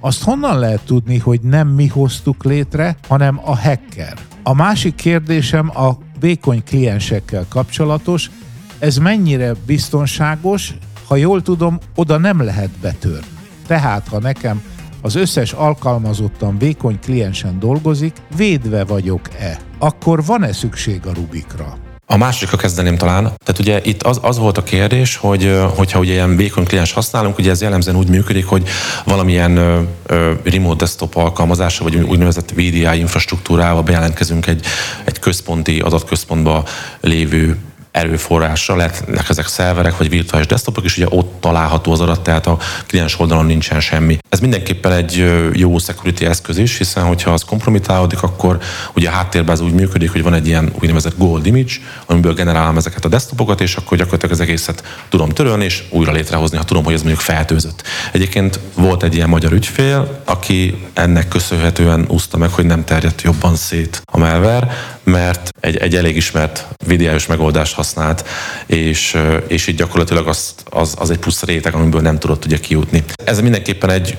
[0.00, 4.18] azt honnan lehet tudni, hogy nem mi hoztuk létre, hanem a hacker?
[4.42, 8.30] A másik kérdésem a vékony kliensekkel kapcsolatos.
[8.78, 10.74] Ez mennyire biztonságos?
[11.06, 13.26] Ha jól tudom, oda nem lehet betörni.
[13.66, 14.62] Tehát, ha nekem
[15.02, 19.58] az összes alkalmazottan vékony kliensen dolgozik, védve vagyok-e?
[19.78, 21.87] Akkor van-e szükség a Rubikra?
[22.10, 23.22] A másodikra kezdeném talán.
[23.22, 27.38] Tehát ugye itt az, az volt a kérdés, hogy hogyha ugye ilyen vékony kliens használunk,
[27.38, 28.68] ugye ez jellemzően úgy működik, hogy
[29.04, 34.64] valamilyen ö, ö, remote desktop alkalmazása, vagy úgynevezett VDI infrastruktúrával bejelentkezünk egy,
[35.04, 36.64] egy központi adatközpontba
[37.00, 37.56] lévő
[37.90, 42.58] erőforrásra, lehetnek ezek szerverek vagy virtuális desktopok, és ugye ott található az adat, tehát a
[42.86, 44.18] kliens oldalon nincsen semmi.
[44.28, 48.58] Ez mindenképpen egy jó security eszköz is, hiszen hogyha az kompromitálódik, akkor
[48.94, 51.72] ugye a háttérben ez úgy működik, hogy van egy ilyen úgynevezett gold image,
[52.06, 56.56] amiből generálom ezeket a desktopokat, és akkor gyakorlatilag az egészet tudom törölni, és újra létrehozni,
[56.56, 57.82] ha tudom, hogy ez mondjuk feltőzött.
[58.12, 63.56] Egyébként volt egy ilyen magyar ügyfél, aki ennek köszönhetően úszta meg, hogy nem terjedt jobban
[63.56, 68.28] szét a malware, mert egy, egy elég ismert videós megoldást használt,
[68.66, 69.16] és,
[69.46, 73.04] és így gyakorlatilag az, az, az egy plusz réteg, amiből nem tudott ugye kijutni.
[73.24, 74.16] Ez mindenképpen egy,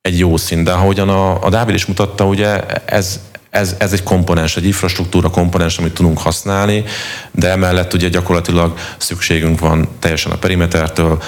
[0.00, 4.02] egy jó szín, de ahogyan a, a Dávid is mutatta, ugye ez, ez, ez egy
[4.02, 6.84] komponens, egy infrastruktúra komponens, amit tudunk használni,
[7.30, 11.22] de emellett ugye gyakorlatilag szükségünk van teljesen a perimetertől,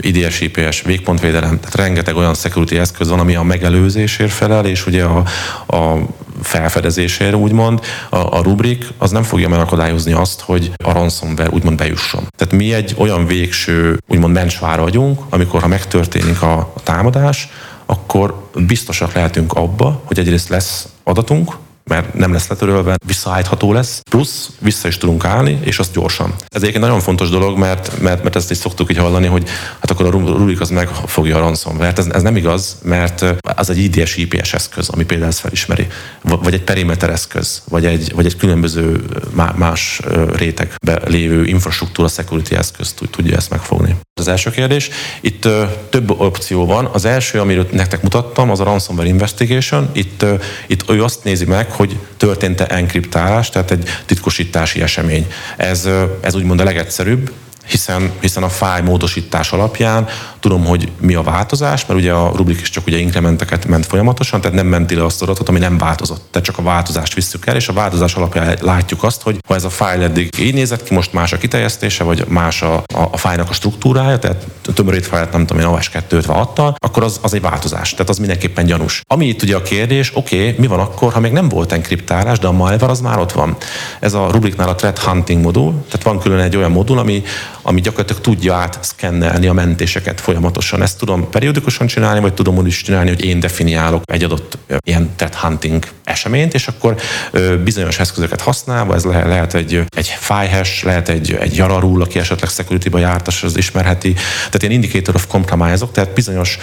[0.00, 5.04] IDS, IPS, végpontvédelem, tehát rengeteg olyan security eszköz van, ami a megelőzésért felel, és ugye
[5.04, 5.24] a,
[5.66, 5.98] a
[6.42, 12.26] felfedezésére, úgymond, a, a rubrik az nem fogja megakadályozni azt, hogy a ransomware úgymond bejusson.
[12.36, 17.48] Tehát mi egy olyan végső, úgymond mencsvár vagyunk, amikor ha megtörténik a, a támadás,
[17.86, 24.50] akkor biztosak lehetünk abba, hogy egyrészt lesz adatunk, mert nem lesz letörölve, visszaállítható lesz, plusz
[24.58, 26.34] vissza is tudunk állni, és azt gyorsan.
[26.48, 29.48] Ez egyébként nagyon fontos dolog, mert, mert, mert ezt is szoktuk így hallani, hogy
[29.80, 31.92] hát akkor a Rubik az megfogja a ransomware.
[31.96, 33.24] Ez, ez nem igaz, mert
[33.56, 35.86] az egy IDS IPS eszköz, ami például ezt felismeri,
[36.22, 39.02] vagy egy perimeter eszköz, vagy egy, vagy egy különböző
[39.56, 40.00] más
[40.36, 43.96] rétegbe lévő infrastruktúra security eszköz tudja ezt megfogni.
[44.20, 44.90] Az első kérdés,
[45.20, 45.48] itt
[45.88, 46.88] több opció van.
[46.92, 49.90] Az első, amiről nektek mutattam, az a ransomware investigation.
[49.92, 50.24] Itt,
[50.66, 55.26] itt ő azt nézi meg, hogy történt-e enkriptálás, tehát egy titkosítási esemény.
[55.56, 55.88] Ez,
[56.20, 57.32] ez úgymond a legegyszerűbb,
[57.70, 60.08] hiszen, hiszen a fáj módosítás alapján
[60.40, 64.40] tudom, hogy mi a változás, mert ugye a rubrik is csak ugye inkrementeket ment folyamatosan,
[64.40, 66.24] tehát nem menti le azt adatot, ami nem változott.
[66.30, 69.64] Tehát csak a változást visszük el, és a változás alapján látjuk azt, hogy ha ez
[69.64, 73.16] a fájl eddig így nézett ki, most más a kiterjesztése, vagy más a, a, a
[73.16, 77.40] fájnak a struktúrája, tehát tömörít fájlt nem tudom én OS2 adta, akkor az, az egy
[77.40, 77.90] változás.
[77.90, 79.02] Tehát az mindenképpen gyanús.
[79.06, 82.38] Ami itt ugye a kérdés, oké, okay, mi van akkor, ha még nem volt enkriptálás,
[82.38, 83.56] de a malware az már ott van.
[84.00, 87.22] Ez a rubriknál a threat hunting modul, tehát van külön egy olyan modul, ami,
[87.62, 90.82] ami gyakorlatilag tudja átszkennelni a mentéseket folyamatosan.
[90.82, 95.10] Ezt tudom periódikusan csinálni, vagy tudom úgy is csinálni, hogy én definiálok egy adott ilyen
[95.16, 96.96] threat hunting eseményt, és akkor
[97.64, 102.50] bizonyos eszközöket használva, ez lehet, lehet egy, egy file lehet egy, egy Yararul, aki esetleg
[102.50, 104.12] security-ba jártas, az ismerheti.
[104.12, 106.58] Tehát ilyen indicator of compromise tehát bizonyos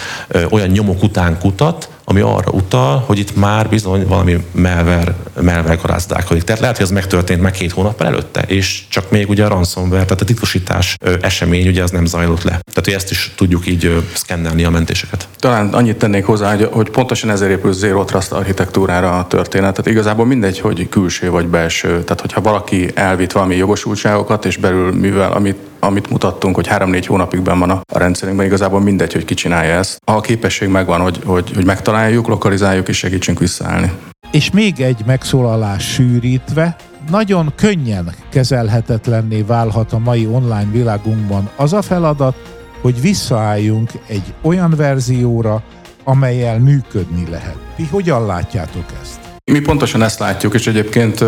[0.50, 6.42] olyan nyomok után kutat, ami arra utal, hogy itt már bizony valami melver, melver garázdálkodik.
[6.42, 10.04] Tehát lehet, hogy ez megtörtént meg két hónap előtte, és csak még ugye a ransomware,
[10.04, 12.50] tehát a titkosítás esemény ugye az nem zajlott le.
[12.50, 15.28] Tehát, hogy ezt is tudjuk így szkennelni a mentéseket.
[15.38, 19.74] Talán annyit tennék hozzá, hogy, hogy pontosan ezért épül Zero Trust architektúrára a történet.
[19.74, 21.88] Tehát igazából mindegy, hogy külső vagy belső.
[21.88, 27.40] Tehát, hogyha valaki elvitt valami jogosultságokat, és belül mivel, amit amit mutattunk, hogy három-négy hónapig
[27.40, 30.00] ben van a, rendszerünkben, igazából mindegy, hogy ki csinálja ezt.
[30.04, 33.92] A képesség megvan, hogy, hogy, hogy megtaláljuk, lokalizáljuk és segítsünk visszaállni.
[34.30, 36.76] És még egy megszólalás sűrítve,
[37.10, 42.36] nagyon könnyen kezelhetetlenné válhat a mai online világunkban az a feladat,
[42.80, 45.62] hogy visszaálljunk egy olyan verzióra,
[46.04, 47.56] amelyel működni lehet.
[47.76, 49.27] Ti hogyan látjátok ezt?
[49.48, 51.24] Mi pontosan ezt látjuk, és egyébként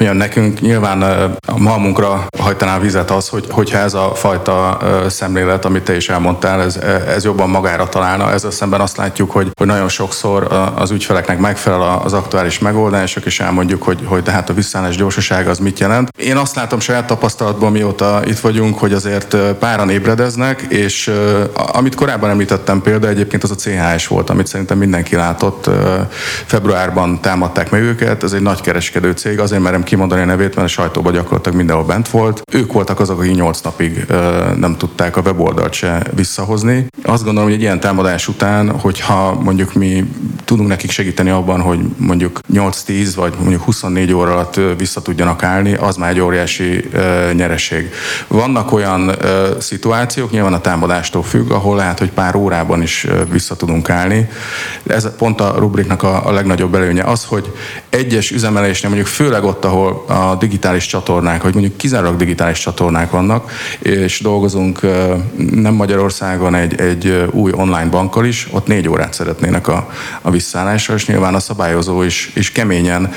[0.00, 1.02] Ugyan nekünk nyilván
[1.46, 6.62] a malmunkra hajtaná vizet az, hogy, hogyha ez a fajta szemlélet, amit te is elmondtál,
[6.62, 6.76] ez,
[7.08, 8.32] ez jobban magára találna.
[8.32, 13.40] Ezzel szemben azt látjuk, hogy, hogy nagyon sokszor az ügyfeleknek megfelel az aktuális megoldások, és
[13.40, 16.08] elmondjuk, hogy, hogy tehát a visszállás gyorsasága az mit jelent.
[16.16, 21.12] Én azt látom saját tapasztalatból, mióta itt vagyunk, hogy azért páran ébredeznek, és
[21.72, 25.70] amit korábban említettem példa, egyébként az a CHS volt, amit szerintem mindenki látott.
[26.46, 30.66] Februárban támadták meg őket, ez egy nagy kereskedő cég, azért merem kimondani a nevét, mert
[30.66, 32.42] a sajtóban gyakorlatilag mindenhol bent volt.
[32.52, 34.06] Ők voltak azok, akik 8 napig
[34.56, 36.86] nem tudták a weboldalt se visszahozni.
[37.02, 40.04] Azt gondolom, hogy egy ilyen támadás után, hogyha mondjuk mi
[40.44, 45.74] tudunk nekik segíteni abban, hogy mondjuk 8-10 vagy mondjuk 24 óra alatt vissza tudjanak állni,
[45.74, 46.88] az már egy óriási
[47.32, 47.90] nyereség.
[48.26, 49.12] Vannak olyan
[49.58, 54.28] szituációk, nyilván a támadástól függ, ahol lehet, hogy pár órában is vissza tudunk állni.
[54.86, 57.52] Ez pont a rubriknak a, a legnagyobb előnye az, hogy
[57.88, 63.50] egyes üzemelésnél mondjuk főleg ott, ahol a digitális csatornák, hogy mondjuk kizárólag digitális csatornák vannak,
[63.78, 64.80] és dolgozunk
[65.52, 69.90] nem Magyarországon egy, egy új online bankkal is, ott négy órát szeretnének a,
[70.22, 73.12] a visszállásra, és nyilván a szabályozó is, is keményen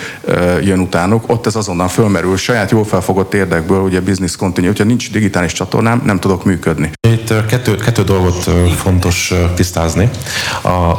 [0.61, 5.11] jön utánuk, ott ez azonnal fölmerül, saját jól felfogott érdekből, ugye business continue, hogyha nincs
[5.11, 6.91] digitális csatornám, nem tudok működni.
[7.07, 10.09] Itt kettő, kettő dolgot fontos tisztázni.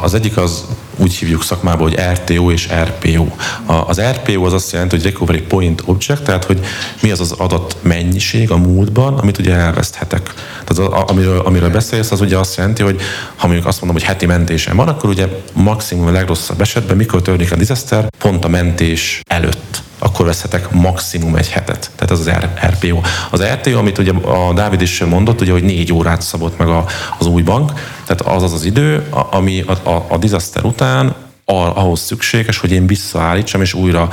[0.01, 0.65] Az egyik az
[0.97, 3.27] úgy hívjuk szakmában, hogy RTO és RPO.
[3.65, 6.59] Az RPO az azt jelenti, hogy Recovery Point Object, tehát hogy
[7.01, 10.33] mi az az adat mennyiség a múltban, amit ugye elveszthetek.
[10.63, 13.01] Tehát az, amiről, amiről beszélsz, az ugye azt jelenti, hogy
[13.35, 17.21] ha mondjuk azt mondom, hogy heti mentésem van, akkor ugye maximum a legrosszabb esetben, mikor
[17.21, 21.91] történik a disaster, pont a mentés előtt akkor veszhetek maximum egy hetet.
[21.95, 22.31] Tehát ez az
[22.65, 23.01] RPO.
[23.31, 26.85] Az RTO, amit ugye a Dávid is mondott, ugye, hogy négy órát szabott meg a,
[27.19, 27.71] az új bank,
[28.05, 32.87] tehát az az az idő, ami a, a, a disaster után ahhoz szükséges, hogy én
[32.87, 34.09] visszaállítsam, és újra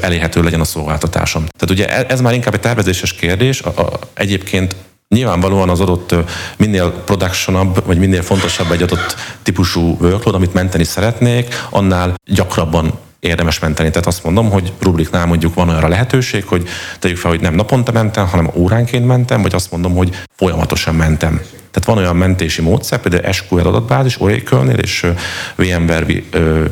[0.00, 1.44] elérhető legyen a szolgáltatásom.
[1.58, 3.60] Tehát ugye e, ez már inkább egy tervezéses kérdés.
[3.60, 4.76] A, a, egyébként
[5.08, 6.14] Nyilvánvalóan az adott
[6.56, 13.58] minél productionabb, vagy minél fontosabb egy adott típusú workload, amit menteni szeretnék, annál gyakrabban érdemes
[13.58, 13.90] menteni.
[13.90, 17.92] Tehát azt mondom, hogy rubriknál mondjuk van arra lehetőség, hogy tegyük fel, hogy nem naponta
[17.92, 21.40] mentem, hanem óránként mentem, vagy azt mondom, hogy folyamatosan mentem.
[21.70, 25.06] Tehát van olyan mentési módszer, például SQL adatbázis, Oracle-nél és
[25.54, 26.06] VMware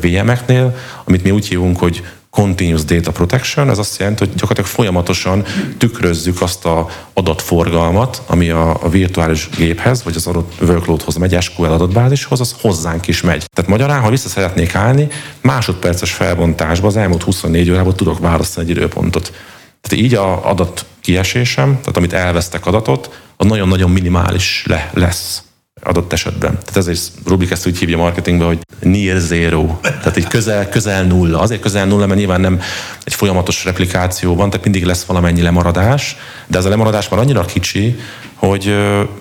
[0.01, 2.03] VM-eknél, amit mi úgy hívunk, hogy
[2.35, 5.43] Continuous Data Protection, ez azt jelenti, hogy gyakorlatilag folyamatosan
[5.77, 11.65] tükrözzük azt a adatforgalmat, ami a, a virtuális géphez, vagy az adott workloadhoz megy, SQL
[11.65, 13.43] adatbázishoz, az hozzánk is megy.
[13.53, 15.07] Tehát magyarán, ha vissza szeretnék állni,
[15.41, 19.33] másodperces felbontásban az elmúlt 24 órában tudok választani egy időpontot.
[19.81, 25.44] Tehát így a adat kiesésem, tehát amit elvesztek adatot, az nagyon-nagyon minimális le, lesz
[25.87, 26.51] adott esetben.
[26.51, 31.03] Tehát ez egy Rubik ezt úgy hívja marketingben, hogy near zero, tehát egy közel, közel
[31.03, 31.39] nulla.
[31.39, 32.61] Azért közel nulla, mert nyilván nem
[33.03, 36.17] egy folyamatos replikáció van, tehát mindig lesz valamennyi lemaradás,
[36.47, 37.95] de ez a lemaradás már annyira kicsi,
[38.35, 38.75] hogy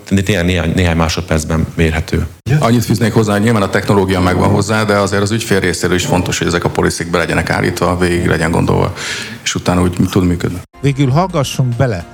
[0.09, 2.27] néhány, néhány, néhány másodpercben mérhető.
[2.59, 6.07] Annyit fűznék hozzá, hogy nyilván a technológia megvan hozzá, de azért az ügyfél részéről is
[6.07, 8.95] fontos, hogy ezek a poliszik be legyenek állítva, végig legyen gondolva,
[9.43, 10.59] és utána úgy tud működni.
[10.81, 12.05] Végül hallgassunk bele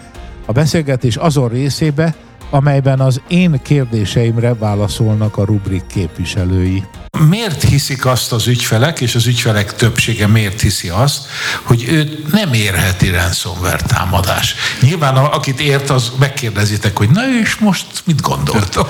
[0.46, 2.14] a beszélgetés azon részébe,
[2.50, 6.84] amelyben az én kérdéseimre válaszolnak a rubrik képviselői.
[7.28, 11.26] Miért hiszik azt az ügyfelek, és az ügyfelek többsége miért hiszi azt,
[11.62, 14.54] hogy őt nem érheti ransomware támadás?
[14.80, 18.88] Nyilván akit ért, az megkérdezitek, hogy na és most mit gondoltok?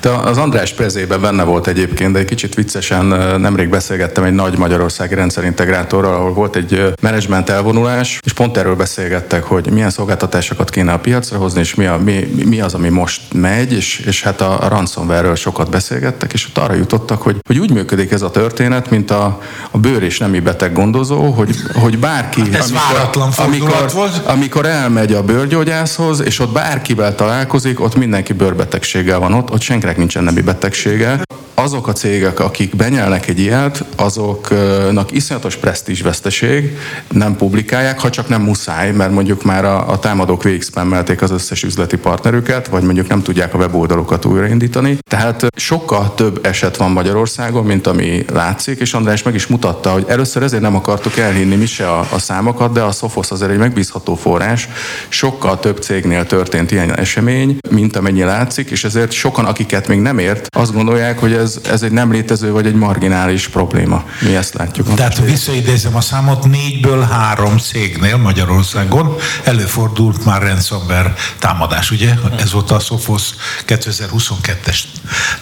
[0.00, 3.04] De az András prezében benne volt egyébként, de egy kicsit viccesen
[3.40, 9.42] nemrég beszélgettem egy nagy magyarországi rendszerintegrátorral, ahol volt egy menedzsment elvonulás, és pont erről beszélgettek,
[9.42, 13.20] hogy milyen szolgáltatásokat kéne a piacra hozni, és mi, a, mi, mi az, ami most
[13.34, 17.70] megy, és, és hát a, ransomware-ről sokat beszélgettek, és ott arra jutottak, hogy, hogy úgy
[17.70, 19.40] működik ez a történet, mint a,
[19.70, 24.26] a bőr és nemi beteg gondozó, hogy, hogy bárki, ez amikor, amikor, volt.
[24.26, 29.96] amikor elmegy a bőrgyógyászhoz, és ott bárkivel találkozik, ott mindenki bőrbetegséggel van ott, ott senkinek
[29.96, 31.20] nincsen nemi betegsége.
[31.54, 36.78] Azok a cégek, akik benyelnek egy ilyet, azoknak iszonyatos presztízsveszteség,
[37.10, 41.62] nem publikálják, ha csak nem muszáj, mert mondjuk már a, a támadók végigspammelték az összes
[41.62, 44.98] üzleti partnerüket, vagy mondjuk nem tudják a weboldalokat újraindítani.
[45.10, 50.04] Tehát sokkal több eset van Magyarországon, mint ami látszik, és András meg is mutatta, hogy
[50.08, 53.58] először ezért nem akartuk elhinni mi se a, a számokat, de a Sophos azért egy
[53.58, 54.68] megbízható forrás.
[55.08, 60.18] Sokkal több cégnél történt ilyen esemény, mint amennyi látszik, és ezért sokan, akiket még nem
[60.18, 64.04] ért, azt gondolják, hogy ez, ez egy nem létező vagy egy marginális probléma.
[64.20, 64.94] Mi ezt látjuk.
[64.94, 72.14] Tehát visszaidézem a számot, négyből három cégnél Magyarországon előfordult már ransomware támadás, ugye?
[72.38, 73.22] Ez volt a Sophos
[73.66, 74.78] 2022-es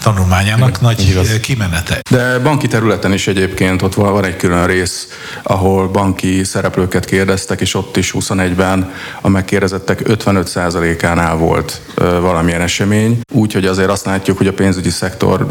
[0.02, 1.38] tanulmányának nagy Igaz.
[1.40, 2.00] kimenete.
[2.10, 5.08] De banki területen is egyébként ott van egy külön rész,
[5.42, 13.20] ahol banki szereplőket kérdeztek, és ott is 21-ben a megkérdezettek 55%-ánál volt valamilyen esemény.
[13.32, 15.46] Úgyhogy azért azt látjuk, hogy a pénzügyi szektor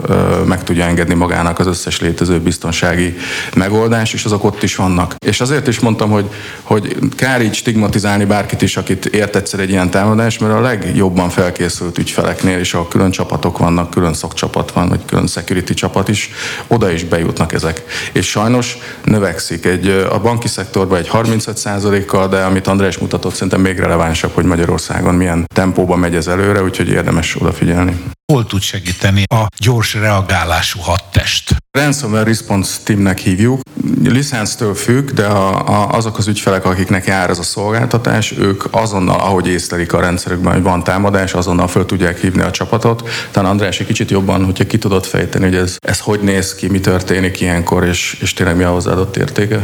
[0.46, 3.18] meg tudja engedni magának az összes létező biztonsági
[3.56, 5.16] megoldás, és azok ott is vannak.
[5.26, 6.30] És azért is mondtam, hogy,
[6.64, 11.30] hogy kár így stigmatizálni bárkit is, akit ért egyszer egy ilyen támadás, mert a legjobban
[11.30, 16.30] felkészült ügyfeleknél, és a külön csapatok vannak, külön szakcsapat van, vagy külön security csapat is,
[16.68, 17.84] oda is bejutnak ezek.
[18.12, 19.66] És sajnos növekszik.
[19.66, 25.16] Egy, a banki szektorban egy 35%-kal, de amit András mutatott, szerintem még relevánsabb, hogy Magyarországon
[25.16, 28.18] milyen tempóban megy ez előre, úgyhogy érdemes odafigyelni.
[28.34, 31.56] Hol tud segíteni a gyors reagálású hadtest?
[31.72, 33.62] Ransomware Response Teamnek hívjuk.
[34.04, 39.20] Licensztől függ, de a, a, azok az ügyfelek, akiknek jár ez a szolgáltatás, ők azonnal,
[39.20, 43.10] ahogy észlelik a rendszerükben, hogy van támadás, azonnal föl tudják hívni a csapatot.
[43.32, 46.68] Talán András egy kicsit jobban, hogyha ki tudod fejteni, hogy ez, ez hogy néz ki,
[46.68, 49.56] mi történik ilyenkor, és, és tényleg mi a hozzáadott értéke?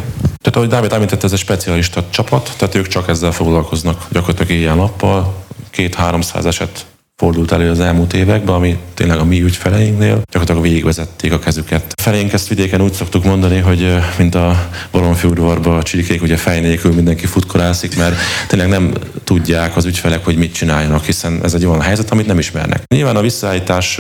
[0.41, 4.77] Tehát ahogy Dávid említett, ez egy specialista csapat, tehát ők csak ezzel foglalkoznak gyakorlatilag ilyen
[4.77, 6.85] nappal, két-háromszáz eset
[7.17, 11.93] fordult elő az elmúlt években, ami tényleg a mi ügyfeleinknél gyakorlatilag végigvezették a kezüket.
[12.01, 16.93] Felénk ezt vidéken úgy szoktuk mondani, hogy mint a baromfiúdvarba a csirkék, ugye fej nélkül
[16.93, 18.15] mindenki futkorászik, mert
[18.47, 18.93] tényleg nem
[19.23, 22.83] tudják az ügyfelek, hogy mit csináljanak, hiszen ez egy olyan helyzet, amit nem ismernek.
[22.87, 23.99] Nyilván a visszaállítás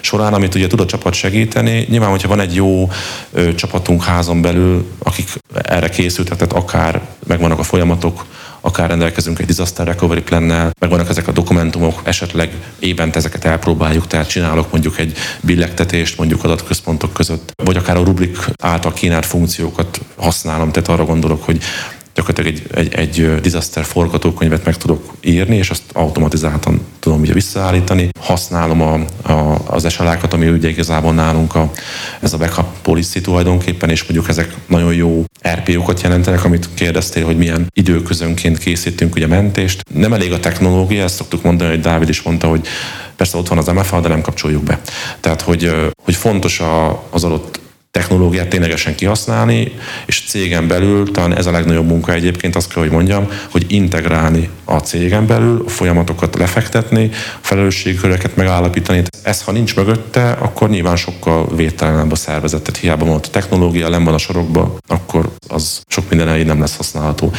[0.00, 2.90] során, amit ugye tud a csapat segíteni, nyilván, hogyha van egy jó
[3.54, 5.28] csapatunk házon belül, akik
[5.62, 8.24] erre készültek, tehát akár megvannak a folyamatok,
[8.66, 14.06] akár rendelkezünk egy disaster recovery plannel, meg vannak ezek a dokumentumok, esetleg évente ezeket elpróbáljuk,
[14.06, 20.00] tehát csinálok mondjuk egy billegtetést mondjuk adatközpontok között, vagy akár a rubrik által kínált funkciókat
[20.16, 21.62] használom, tehát arra gondolok, hogy
[22.16, 28.08] gyakorlatilag egy, egy, egy disaster forgatókönyvet meg tudok írni, és azt automatizáltan tudom ugye visszaállítani.
[28.20, 28.94] Használom a,
[29.32, 31.70] a, az esalákat, ami ugye igazából nálunk a,
[32.20, 37.36] ez a backup policy tulajdonképpen, és mondjuk ezek nagyon jó RPO-kat jelentenek, amit kérdeztél, hogy
[37.36, 39.82] milyen időközönként készítünk ugye mentést.
[39.94, 42.66] Nem elég a technológia, ezt szoktuk mondani, hogy Dávid is mondta, hogy
[43.16, 44.80] persze ott van az MFA, de nem kapcsoljuk be.
[45.20, 45.70] Tehát, hogy,
[46.04, 46.62] hogy fontos
[47.10, 47.60] az adott
[47.96, 49.72] technológiát ténylegesen kihasználni,
[50.06, 54.48] és cégen belül talán ez a legnagyobb munka egyébként, azt kell, hogy mondjam, hogy integrálni
[54.64, 59.02] a cégen belül, a folyamatokat lefektetni, a felelősségköröket megállapítani.
[59.22, 62.62] Ez, ha nincs mögötte, akkor nyilván sokkal védtelenebb a szervezet.
[62.62, 66.60] Tehát hiába van ott a technológia, len van a sorokba, akkor az sok minden nem
[66.60, 67.32] lesz használható.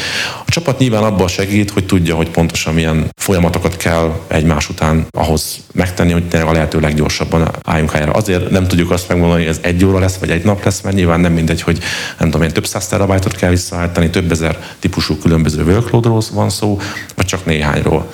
[0.45, 5.58] A csapat nyilván abban segít, hogy tudja, hogy pontosan milyen folyamatokat kell egymás után ahhoz
[5.74, 8.12] megtenni, hogy tényleg a lehető leggyorsabban álljunk helyre.
[8.12, 10.95] Azért nem tudjuk azt megmondani, hogy ez egy óra lesz, vagy egy nap lesz, mert
[10.95, 11.80] nyilván nem mindegy, hogy
[12.20, 16.80] nem tudom én, több száz terabájtot kell visszaállítani, több ezer típusú különböző workloadról van szó,
[17.16, 18.10] vagy csak néhányról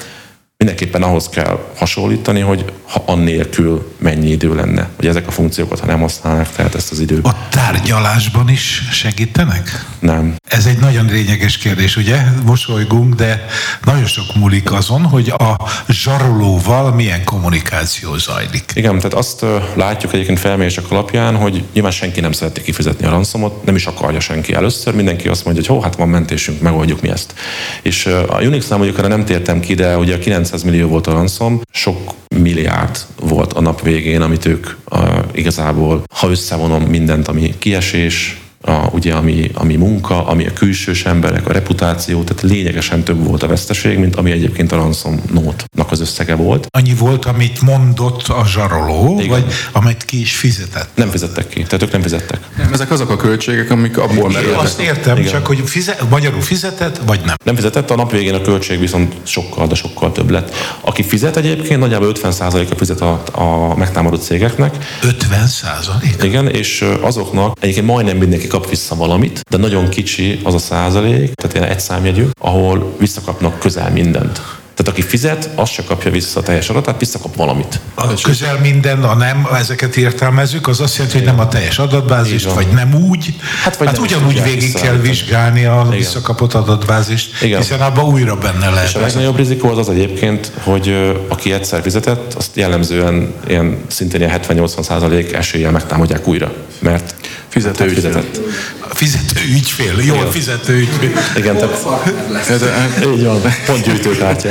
[0.63, 5.85] mindenképpen ahhoz kell hasonlítani, hogy ha annélkül mennyi idő lenne, hogy ezek a funkciókat, ha
[5.85, 7.25] nem használnak tehát ezt az időt.
[7.25, 9.85] A tárgyalásban is segítenek?
[9.99, 10.35] Nem.
[10.49, 12.21] Ez egy nagyon lényeges kérdés, ugye?
[12.45, 13.45] Mosolygunk, de
[13.83, 15.57] nagyon sok múlik azon, hogy a
[15.87, 18.63] zsarolóval milyen kommunikáció zajlik.
[18.73, 19.45] Igen, tehát azt
[19.75, 24.19] látjuk egyébként felmérések alapján, hogy nyilván senki nem szereti kifizetni a ranszomot, nem is akarja
[24.19, 27.33] senki először, mindenki azt mondja, hogy hó, hát van mentésünk, megoldjuk mi ezt.
[27.81, 30.19] És a Unix-nál mondjuk erre nem tértem ki, de ugye a
[30.53, 34.99] 900 millió volt a ransom, sok milliárd volt a nap végén, amit ők uh,
[35.31, 41.47] igazából, ha összevonom mindent, ami kiesés, a, ugye, ami, ami munka, ami a külsős emberek,
[41.47, 45.99] a reputáció, tehát lényegesen több volt a veszteség, mint ami egyébként a ransom note-nak az
[45.99, 46.67] összege volt.
[46.69, 49.29] Annyi volt, amit mondott a zsaroló, Igen.
[49.29, 50.89] vagy amit ki is fizetett?
[50.95, 52.39] Nem fizettek ki, tehát ők nem fizettek.
[52.57, 54.59] Nem, ezek azok a költségek, amik abból merültek.
[54.59, 55.31] Azt értem, Igen.
[55.31, 57.35] csak hogy fizet, magyarul fizetett, vagy nem?
[57.45, 60.55] Nem fizetett, a nap végén a költség viszont sokkal, de sokkal több lett.
[60.81, 64.77] Aki fizet egyébként, nagyjából 50%-a fizet a, a megtámadott cégeknek.
[65.01, 70.57] 50% Igen, és azoknak egyébként majdnem mindenki kap vissza valamit, de nagyon kicsi az a
[70.57, 74.41] százalék, tehát ilyen egy számjegyű, ahol visszakapnak közel mindent.
[74.75, 77.79] Tehát aki fizet, az se kapja vissza a teljes adatát, visszakap valamit.
[77.95, 82.53] A közel minden, a nem, ezeket értelmezzük, az azt jelenti, hogy nem a teljes adatbázist,
[82.53, 83.35] vagy nem úgy.
[83.63, 85.97] Hát, vagy hát nem ugyanúgy végig vissza, kell vizsgálni a Igen.
[85.97, 87.59] visszakapott adatbázist, Igen.
[87.59, 88.89] hiszen abban újra benne lehet.
[88.89, 94.21] És a legnagyobb rizikó az az egyébként, hogy aki egyszer fizetett, azt jellemzően ilyen szintén
[94.21, 96.53] ilyen 70-80 százalék eséllyel megtámadják újra.
[96.79, 97.15] Mert
[97.53, 98.11] Fizető ügyfél.
[98.11, 98.39] Fizetett.
[99.03, 100.31] Fizető ügyfél, jól Igen.
[100.31, 101.11] fizető ügyfél.
[101.35, 101.77] Igen, tehát
[103.15, 104.49] így van, pont gyűjtőkártya.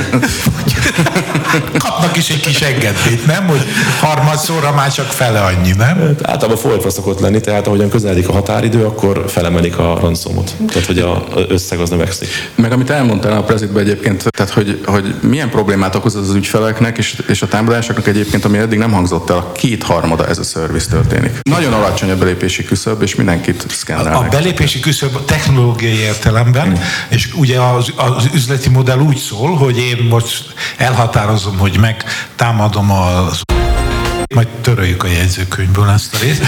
[1.78, 3.46] Kapnak is egy kis engedményt, nem?
[3.46, 3.60] Hogy
[4.00, 5.98] harmadszorra már csak fele annyi, nem?
[5.98, 10.54] Hát, általában fordítva szokott lenni, tehát ahogyan közeledik a határidő, akkor felemelik a ranszomot.
[10.68, 12.28] Tehát, hogy a összeg az növekszik.
[12.54, 17.22] Meg amit elmondtál a prezidben egyébként, tehát, hogy, hogy milyen problémát okoz az ügyfeleknek és,
[17.28, 21.40] és a támadásoknak egyébként, ami eddig nem hangzott el, a kétharmada ez a szerviz történik.
[21.42, 24.14] Nagyon alacsony a belépési küszöb, és mindenkit szkennelnek.
[24.14, 26.74] A belépési küszöb technológiai értelemben, mm.
[27.08, 33.40] és ugye az, az üzleti modell úgy szól, hogy én most elhatározom, hogy megtámadom az
[34.34, 36.42] majd töröljük a jegyzőkönyvből ezt a részt.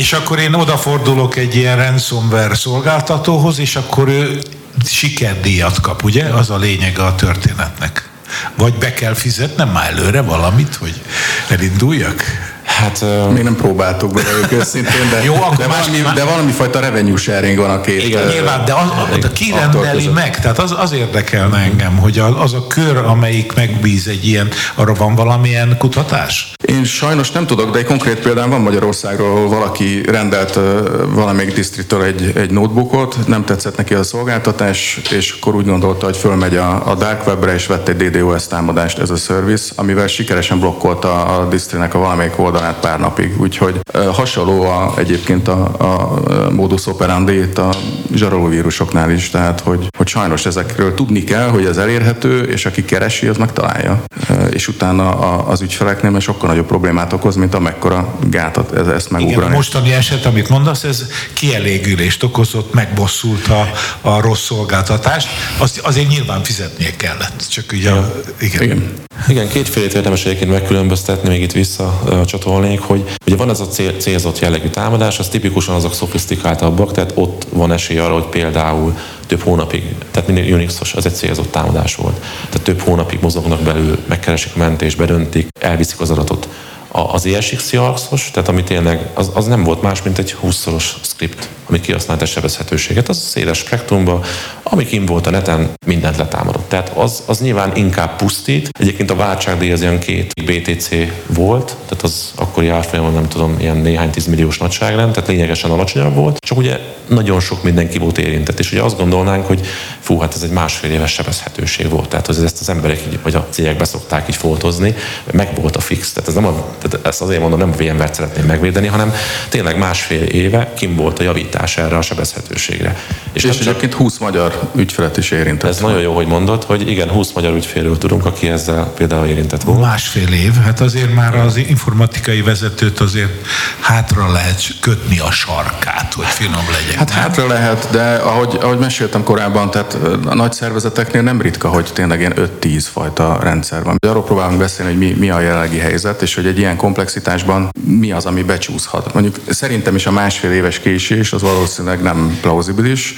[0.00, 4.42] és akkor én odafordulok egy ilyen ransomware szolgáltatóhoz, és akkor ő
[4.84, 6.24] sikerdíjat kap, ugye?
[6.24, 8.08] Az a lényege a történetnek.
[8.56, 11.02] Vagy be kell fizetnem már előre valamit, hogy
[11.48, 12.22] elinduljak?
[12.68, 16.24] Hát uh, még nem próbáltuk be ők őszintén, de, Jó, akkor de, más, valami, de
[16.24, 18.04] valami fajta revenue sharing van a két.
[18.04, 20.40] Igen, uh, nyilván, de az, az, az ki rendeli meg?
[20.40, 25.14] Tehát az, az érdekelne engem, hogy az a kör, amelyik megbíz egy ilyen, arra van
[25.14, 26.52] valamilyen kutatás?
[26.64, 30.62] Én sajnos nem tudok, de egy konkrét példán van Magyarországról, ahol valaki rendelt uh,
[31.08, 36.16] valamelyik disztriktől egy, egy notebookot, nem tetszett neki a szolgáltatás, és akkor úgy gondolta, hogy
[36.16, 40.58] fölmegy a, a dark webre, és vett egy DDoS támadást ez a service, amivel sikeresen
[40.58, 43.40] blokkolta a disztrinek a valamelyik oldalát át pár napig.
[43.40, 43.80] Úgyhogy
[44.12, 47.74] hasonló a, egyébként a, a modus operandi itt a
[48.14, 53.26] zsarolóvírusoknál is, tehát hogy, hogy sajnos ezekről tudni kell, hogy ez elérhető, és aki keresi,
[53.26, 54.02] az megtalálja.
[54.50, 55.08] És utána
[55.46, 59.40] az ügyfeleknél mert sokkal nagyobb problémát okoz, mint amekkora gátat ez, ezt megugrani.
[59.40, 65.28] Igen, a mostani eset, amit mondasz, ez kielégülést okozott, megbosszult a, a rossz szolgáltatást.
[65.58, 67.46] Azt azért nyilván fizetnie kellett.
[67.48, 68.62] Csak ugye, a, igen.
[68.62, 68.92] igen.
[69.28, 72.00] Igen, kétfélét érdemes egyébként megkülönböztetni, még itt vissza
[72.48, 77.12] csatolnék, hogy ugye van ez a cél, célzott jellegű támadás, az tipikusan azok szofisztikáltabbak, tehát
[77.14, 78.96] ott van esély arra, hogy például
[79.26, 82.16] több hónapig, tehát minden Unixos, az egy célzott támadás volt.
[82.48, 86.48] Tehát több hónapig mozognak belül, megkeresik a mentést, bedöntik, elviszik az adatot
[86.88, 91.48] az ESX Jarxos, tehát ami tényleg, az, az nem volt más, mint egy 20-szoros script,
[91.68, 93.08] ami kihasznált a sebezhetőséget.
[93.08, 94.24] Az széles spektrumba,
[94.62, 96.68] ami kim volt a neten, mindent letámadott.
[96.68, 98.68] Tehát az, az nyilván inkább pusztít.
[98.80, 100.88] Egyébként a váltságdíj az ilyen két BTC
[101.26, 106.14] volt, tehát az akkor akkori árfolyamon nem tudom, ilyen néhány tízmilliós nagyságrend, tehát lényegesen alacsonyabb
[106.14, 109.66] volt, csak ugye nagyon sok mindenki volt érintett, és ugye azt gondolnánk, hogy
[110.00, 113.34] fú, hát ez egy másfél éves sebezhetőség volt, tehát hogy ezt az emberek így, vagy
[113.34, 114.94] a cégek beszokták így foltozni,
[115.32, 118.14] meg volt a fix, tehát, ez nem a, tehát ezt azért mondom, nem a VMware-t
[118.14, 119.12] szeretném megvédeni, hanem
[119.48, 122.96] tényleg másfél éve kim volt a javítás erre a sebezhetőségre.
[123.32, 125.70] És, és egyébként 20 magyar ügyfelet is érintett.
[125.70, 129.62] Ez nagyon jó, hogy mondod, hogy igen, 20 magyar ügyfélről tudunk, aki ezzel például érintett
[129.62, 129.80] volt.
[129.80, 133.46] Másfél év, hát azért már az informatikai vezetőt azért
[133.80, 136.98] hátra lehet kötni a sarkát, hogy finom legyen.
[136.98, 141.90] Hát hátra lehet, de ahogy, ahogy meséltem korábban, tehát a nagy szervezeteknél nem ritka, hogy
[141.92, 143.96] tényleg ilyen 5-10 fajta rendszer van.
[144.06, 148.12] Arról próbálunk beszélni, hogy mi, mi a jelenlegi helyzet, és hogy egy ilyen komplexitásban mi
[148.12, 149.14] az, ami becsúszhat.
[149.14, 153.14] Mondjuk szerintem is a másfél éves késés az valószínűleg nem plauzibilis,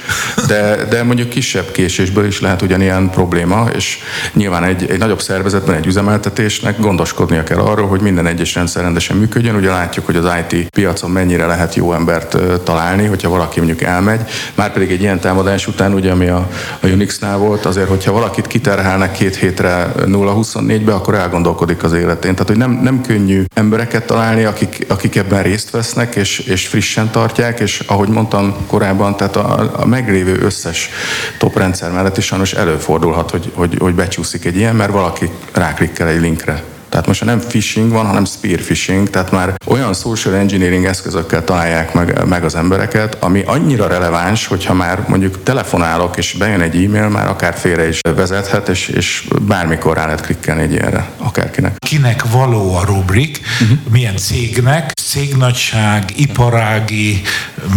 [0.47, 3.97] de, de mondjuk kisebb késésből is lehet ugyanilyen probléma, és
[4.33, 9.17] nyilván egy, egy nagyobb szervezetben, egy üzemeltetésnek gondoskodnia kell arról, hogy minden egyes rendszer rendesen
[9.17, 9.55] működjön.
[9.55, 14.21] Ugye látjuk, hogy az IT piacon mennyire lehet jó embert találni, hogyha valaki mondjuk elmegy.
[14.55, 19.11] Márpedig egy ilyen támadás után, ugye, ami a, a Unix-nál volt, azért, hogyha valakit kiterhelnek
[19.11, 22.31] két hétre 0-24-be, akkor elgondolkodik az életén.
[22.31, 27.09] Tehát, hogy nem, nem könnyű embereket találni, akik, akik ebben részt vesznek, és, és frissen
[27.11, 30.89] tartják, és ahogy mondtam korábban, tehát a, a meglévő összes
[31.37, 36.07] top rendszer mellett is sajnos előfordulhat, hogy, hogy, hogy becsúszik egy ilyen, mert valaki ráklikkel
[36.07, 36.63] egy linkre.
[36.91, 41.93] Tehát most nem phishing van, hanem spear phishing, tehát már olyan social engineering eszközökkel találják
[41.93, 47.07] meg, meg az embereket, ami annyira releváns, hogyha már mondjuk telefonálok és bejön egy e-mail,
[47.07, 51.75] már akár félre is vezethet, és, és bármikor rá lehet klikkelni egy ilyenre, akárkinek.
[51.77, 53.77] Kinek való a rubrik, uh-huh.
[53.91, 57.21] milyen cégnek, cégnagyság, iparági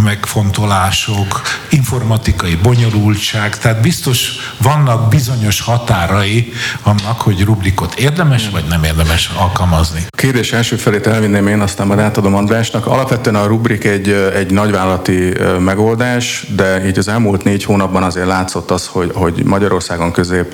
[0.04, 6.52] megfontolások, informatikai bonyolultság, tehát biztos vannak bizonyos határai
[6.82, 10.00] annak, hogy rubrikot érdemes vagy nem érdemes érdemes alkalmazni?
[10.16, 12.86] Kérdés első felét elvinném én, aztán majd átadom Andrásnak.
[12.86, 18.70] Alapvetően a rubrik egy, egy nagyvállalati megoldás, de így az elmúlt négy hónapban azért látszott
[18.70, 20.52] az, hogy, hogy Magyarországon közép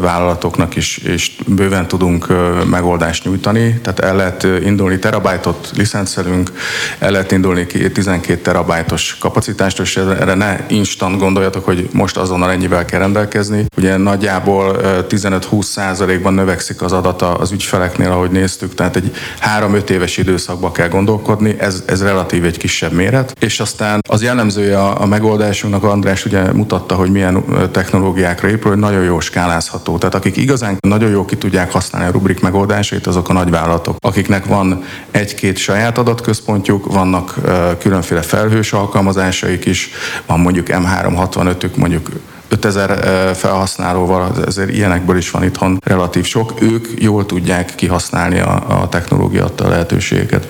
[0.00, 2.26] vállalatoknak is, is bőven tudunk
[2.70, 3.80] megoldást nyújtani.
[3.82, 6.52] Tehát el lehet indulni terabájtot licenszelünk,
[6.98, 12.84] el lehet indulni 12 terabájtos kapacitást, és erre ne instant gondoljatok, hogy most azonnal ennyivel
[12.84, 13.66] kell rendelkezni.
[13.76, 14.76] Ugye nagyjából
[15.08, 20.72] 15-20 százalékban növekszik az adata az ügyfel ügyfeleknél, ahogy néztük, tehát egy három-öt éves időszakba
[20.72, 25.84] kell gondolkodni, ez, ez relatív egy kisebb méret, és aztán az jellemzője a, a megoldásunknak,
[25.84, 29.98] András ugye mutatta, hogy milyen technológiákra épül, hogy nagyon jó skálázható.
[29.98, 34.44] Tehát akik igazán nagyon jó ki tudják használni a rubrik megoldásait, azok a nagyvállalatok, akiknek
[34.44, 37.34] van egy-két saját adatközpontjuk, vannak
[37.78, 39.90] különféle felhős alkalmazásaik is,
[40.26, 42.08] van mondjuk M365-ük, mondjuk
[42.50, 46.54] 5000 felhasználóval, ezért ilyenekből is van itthon relatív sok.
[46.60, 50.48] Ők jól tudják kihasználni a, a technológia adta lehetőségeket.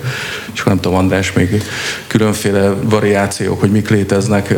[0.53, 1.63] És nem tudom, András, még
[2.07, 4.53] különféle variációk, hogy mik léteznek,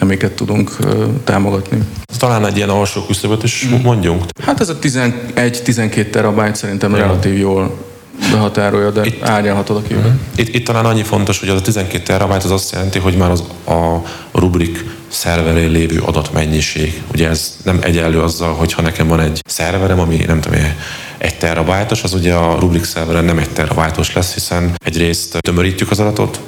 [0.00, 0.76] amiket tudunk
[1.24, 1.78] támogatni.
[2.18, 3.80] Talán egy ilyen alsó küszöböt is mm.
[3.82, 4.24] mondjunk.
[4.44, 6.96] Hát ez a 11-12 terabájt szerintem ja.
[6.96, 7.74] relatív jól
[8.30, 10.10] behatárolja, de itt, árnyalhatod a képet.
[10.10, 10.16] Mm.
[10.36, 13.30] Itt, itt talán annyi fontos, hogy az a 12 terabyte az azt jelenti, hogy már
[13.30, 14.02] az a
[14.32, 14.84] rubrik
[15.14, 17.02] szerverén lévő adatmennyiség.
[17.12, 20.60] Ugye ez nem egyenlő azzal, hogyha nekem van egy szerverem, ami nem tudom,
[21.18, 26.00] egy terabájtos, az ugye a Rubrik szerveren nem egy terabájtos lesz, hiszen egyrészt tömörítjük az
[26.00, 26.40] adatot,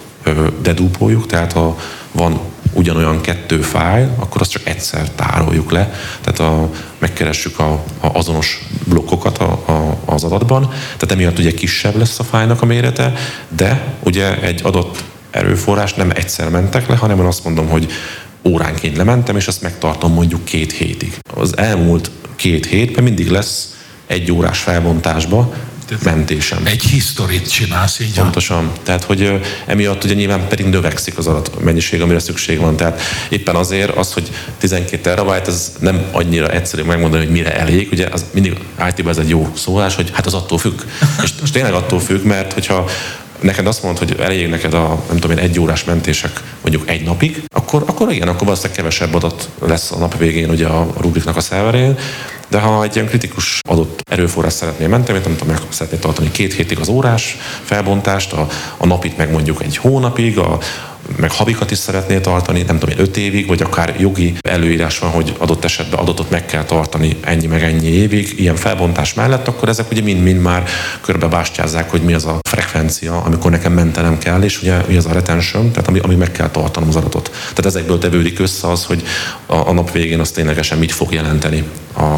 [0.63, 1.79] dedúpoljuk, tehát ha
[2.13, 2.41] van
[2.73, 8.69] ugyanolyan kettő fájl, akkor azt csak egyszer tároljuk le, tehát a, megkeressük a, a azonos
[8.85, 13.13] blokkokat a, a, az adatban, tehát emiatt ugye kisebb lesz a fájlnak a mérete,
[13.49, 17.93] de ugye egy adott erőforrás nem egyszer mentek le, hanem én azt mondom, hogy
[18.47, 21.19] óránként lementem, és ezt megtartom mondjuk két hétig.
[21.35, 23.77] Az elmúlt két hétben mindig lesz
[24.07, 25.55] egy órás felbontásba
[26.03, 26.59] mentésem.
[26.65, 28.15] Egy historit csinálsz így.
[28.15, 28.73] Pontosan.
[28.83, 32.77] Tehát, hogy emiatt ugye nyilván pedig növekszik az adatmennyiség, amire szükség van.
[32.77, 37.89] Tehát éppen azért az, hogy 12 terabyte, ez nem annyira egyszerű megmondani, hogy mire elég.
[37.93, 40.81] Ugye az mindig IT-ban ez egy jó szólás, hogy hát az attól függ.
[41.23, 42.89] és, és tényleg attól függ, mert hogyha
[43.41, 47.05] neked azt mondod, hogy elég neked a nem tudom én, egy órás mentések mondjuk egy
[47.05, 51.37] napig, akkor, akkor igen, akkor valószínűleg kevesebb adat lesz a nap végén ugye a rubriknak
[51.37, 51.99] a szerverén,
[52.49, 56.55] de ha egy ilyen kritikus adott erőforrás szeretném menteni, nem tudom, meg szeretné tartani két
[56.55, 60.59] hétig az órás felbontást, a, a napit meg mondjuk egy hónapig, a,
[61.17, 65.35] meg havikat is szeretnél tartani, nem tudom, öt évig, vagy akár jogi előírás van, hogy
[65.39, 69.91] adott esetben adatot meg kell tartani ennyi meg ennyi évig, ilyen felbontás mellett, akkor ezek
[69.91, 70.65] ugye mind-mind már
[71.01, 75.13] körbebástyázzák, hogy mi az a frekvencia, amikor nekem mentenem kell, és ugye mi az a
[75.13, 77.31] retention, tehát ami, ami meg kell tartanom az adatot.
[77.31, 79.03] Tehát ezekből tevődik össze az, hogy
[79.47, 81.65] a, a nap végén az ténylegesen mit fog jelenteni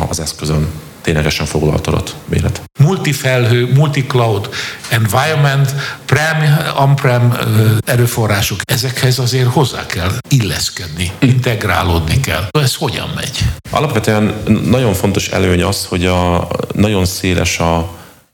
[0.09, 0.69] az eszközön
[1.09, 2.63] ténylegesen foglalt adat méret.
[2.79, 4.49] multifelhő, multicloud
[4.89, 7.39] environment, prem, on-prem
[7.85, 12.49] erőforrások, ezekhez azért hozzá kell illeszkedni, integrálódni kell.
[12.51, 13.39] Ez hogyan megy?
[13.71, 14.35] Alapvetően
[14.65, 17.77] nagyon fontos előny az, hogy a nagyon széles a,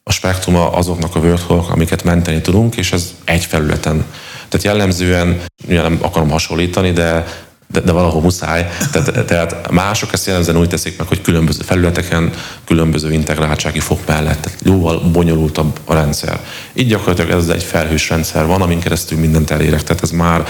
[0.03, 4.05] a spektruma azoknak a workflow amiket menteni tudunk, és ez egy felületen.
[4.49, 7.27] Tehát jellemzően, nem akarom hasonlítani, de
[7.75, 8.70] de, de valahol muszáj.
[8.93, 12.33] Tehát, tehát mások ezt jellemzően úgy teszik meg, hogy különböző felületeken,
[12.64, 16.41] különböző integráltsági fok mellett, tehát jóval bonyolultabb a rendszer.
[16.72, 19.83] Így gyakorlatilag ez egy felhős rendszer van, amin keresztül mindent elérek.
[19.83, 20.47] Tehát ez már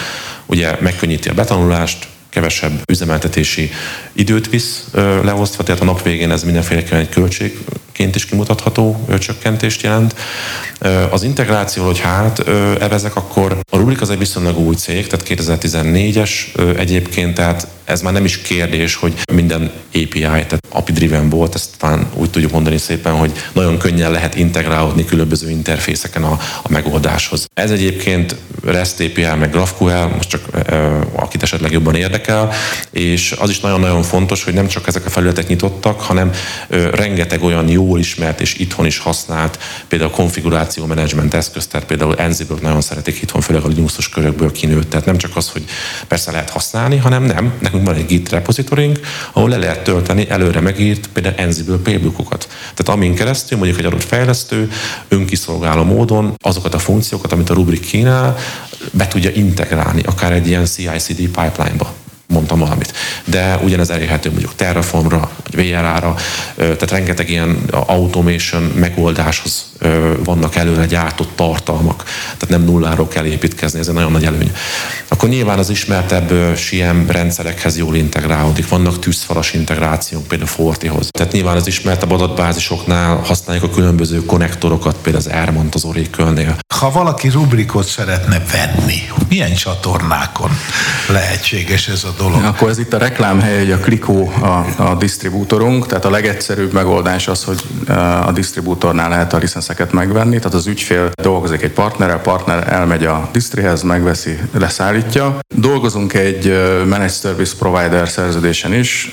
[0.47, 3.71] ugye megkönnyíti a betanulást, kevesebb üzemeltetési
[4.13, 4.85] időt visz
[5.23, 7.09] leosztva, tehát a nap végén ez mindenféleképpen egy
[7.95, 10.15] költségként is kimutatható csökkentést jelent.
[11.11, 12.49] Az integráció, hogy hát
[12.81, 16.31] evezek, akkor a Rubrik az egy viszonylag új cég, tehát 2014-es
[16.79, 22.07] egyébként, tehát ez már nem is kérdés, hogy minden API, tehát API-driven volt, ezt talán
[22.15, 27.47] úgy tudjuk mondani szépen, hogy nagyon könnyen lehet integrálódni különböző interfészeken a, a megoldáshoz.
[27.55, 30.49] Ez egyébként REST API, meg GraphQL, most csak
[31.15, 32.51] akit esetleg jobban érdekel,
[32.91, 36.31] és az is nagyon-nagyon fontos, hogy nem csak ezek a felületek nyitottak, hanem
[36.93, 39.59] rengeteg olyan jól ismert és itthon is használt,
[39.89, 44.91] például konfiguráció management eszköz, tehát például Ansible nagyon szeretik itthon, főleg a Linuxos körökből kinőtt.
[44.91, 45.65] Tehát nem csak az, hogy
[46.09, 49.01] persze lehet használni, hanem nem, nekünk van egy Git repozitorink,
[49.33, 52.49] ahol le lehet tölteni előre megírt például Ansible playbookokat.
[52.75, 54.71] Tehát amin keresztül mondjuk egy adott fejlesztő
[55.09, 58.37] önkiszolgáló módon azokat a funkciókat, amit a rubrik kínál,
[58.93, 61.95] be tudja integrálni, akár egy ilyen CI/CD pipeline-ba
[62.35, 62.93] mondtam valamit.
[63.25, 66.15] De ugyanez elérhető mondjuk Terraformra, vagy VRA-ra,
[66.57, 69.73] tehát rengeteg ilyen automation megoldáshoz
[70.25, 74.53] vannak előre gyártott tartalmak, tehát nem nulláról kell építkezni, ez egy nagyon nagy előny.
[75.09, 81.09] Akkor nyilván az ismertebb SIEM rendszerekhez jól integrálódik, vannak tűzfalas integrációk, például Fortihoz.
[81.11, 86.57] Tehát nyilván az ismertebb adatbázisoknál használjuk a különböző konnektorokat, például az Airmont az Oracle-nél.
[86.75, 90.51] Ha valaki rubrikot szeretne venni, milyen csatornákon
[91.09, 92.24] lehetséges ez a dolog?
[92.51, 97.29] Akkor ez itt a reklámhely, hogy a Klikó a, a disztribútorunk, tehát a legegyszerűbb megoldás
[97.29, 97.63] az, hogy
[98.27, 103.29] a disztribútornál lehet a licenszeket megvenni, tehát az ügyfél dolgozik egy partnerrel, partner elmegy a
[103.33, 105.39] disztrihez, megveszi, leszállítja.
[105.55, 106.59] Dolgozunk egy
[106.89, 109.13] managed service provider szerződésen is,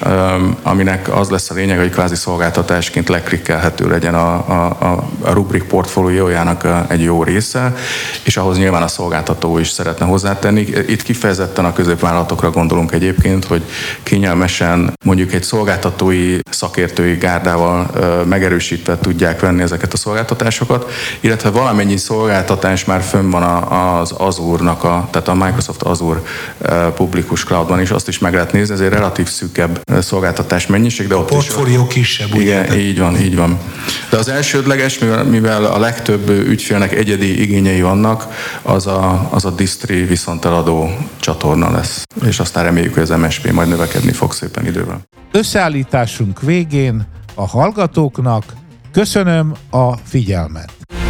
[0.61, 4.89] aminek az lesz a lényeg, hogy kvázi szolgáltatásként leklikkelhető legyen a, a,
[5.19, 7.75] a rubrik portfóliójának egy jó része,
[8.23, 10.61] és ahhoz nyilván a szolgáltató is szeretne hozzátenni.
[10.87, 13.61] Itt kifejezetten a középvállalatokra gondolunk egyébként, hogy
[14.03, 17.89] kényelmesen mondjuk egy szolgáltatói szakértői gárdával
[18.25, 25.07] megerősítve tudják venni ezeket a szolgáltatásokat, illetve valamennyi szolgáltatás már fönn van az Azure-nak, a,
[25.11, 26.21] tehát a Microsoft Azure
[26.95, 31.15] publikus cloudban is, azt is meg lehet nézni, ez egy relatív szűkebb szolgáltatás mennyiség, de
[31.15, 32.35] ott a portfólió kisebb.
[32.35, 32.79] Igen, ugye?
[32.79, 33.59] így van, így van.
[34.09, 38.27] De az elsődleges, mivel, mivel a legtöbb ügyfélnek egyedi igényei vannak,
[38.61, 40.89] az a, az a distri viszonteladó
[41.19, 42.03] csatorna lesz.
[42.25, 45.01] És aztán reméljük, hogy az MSP majd növekedni fog szépen idővel.
[45.31, 48.43] Összeállításunk végén a hallgatóknak
[48.91, 51.00] köszönöm a figyelmet.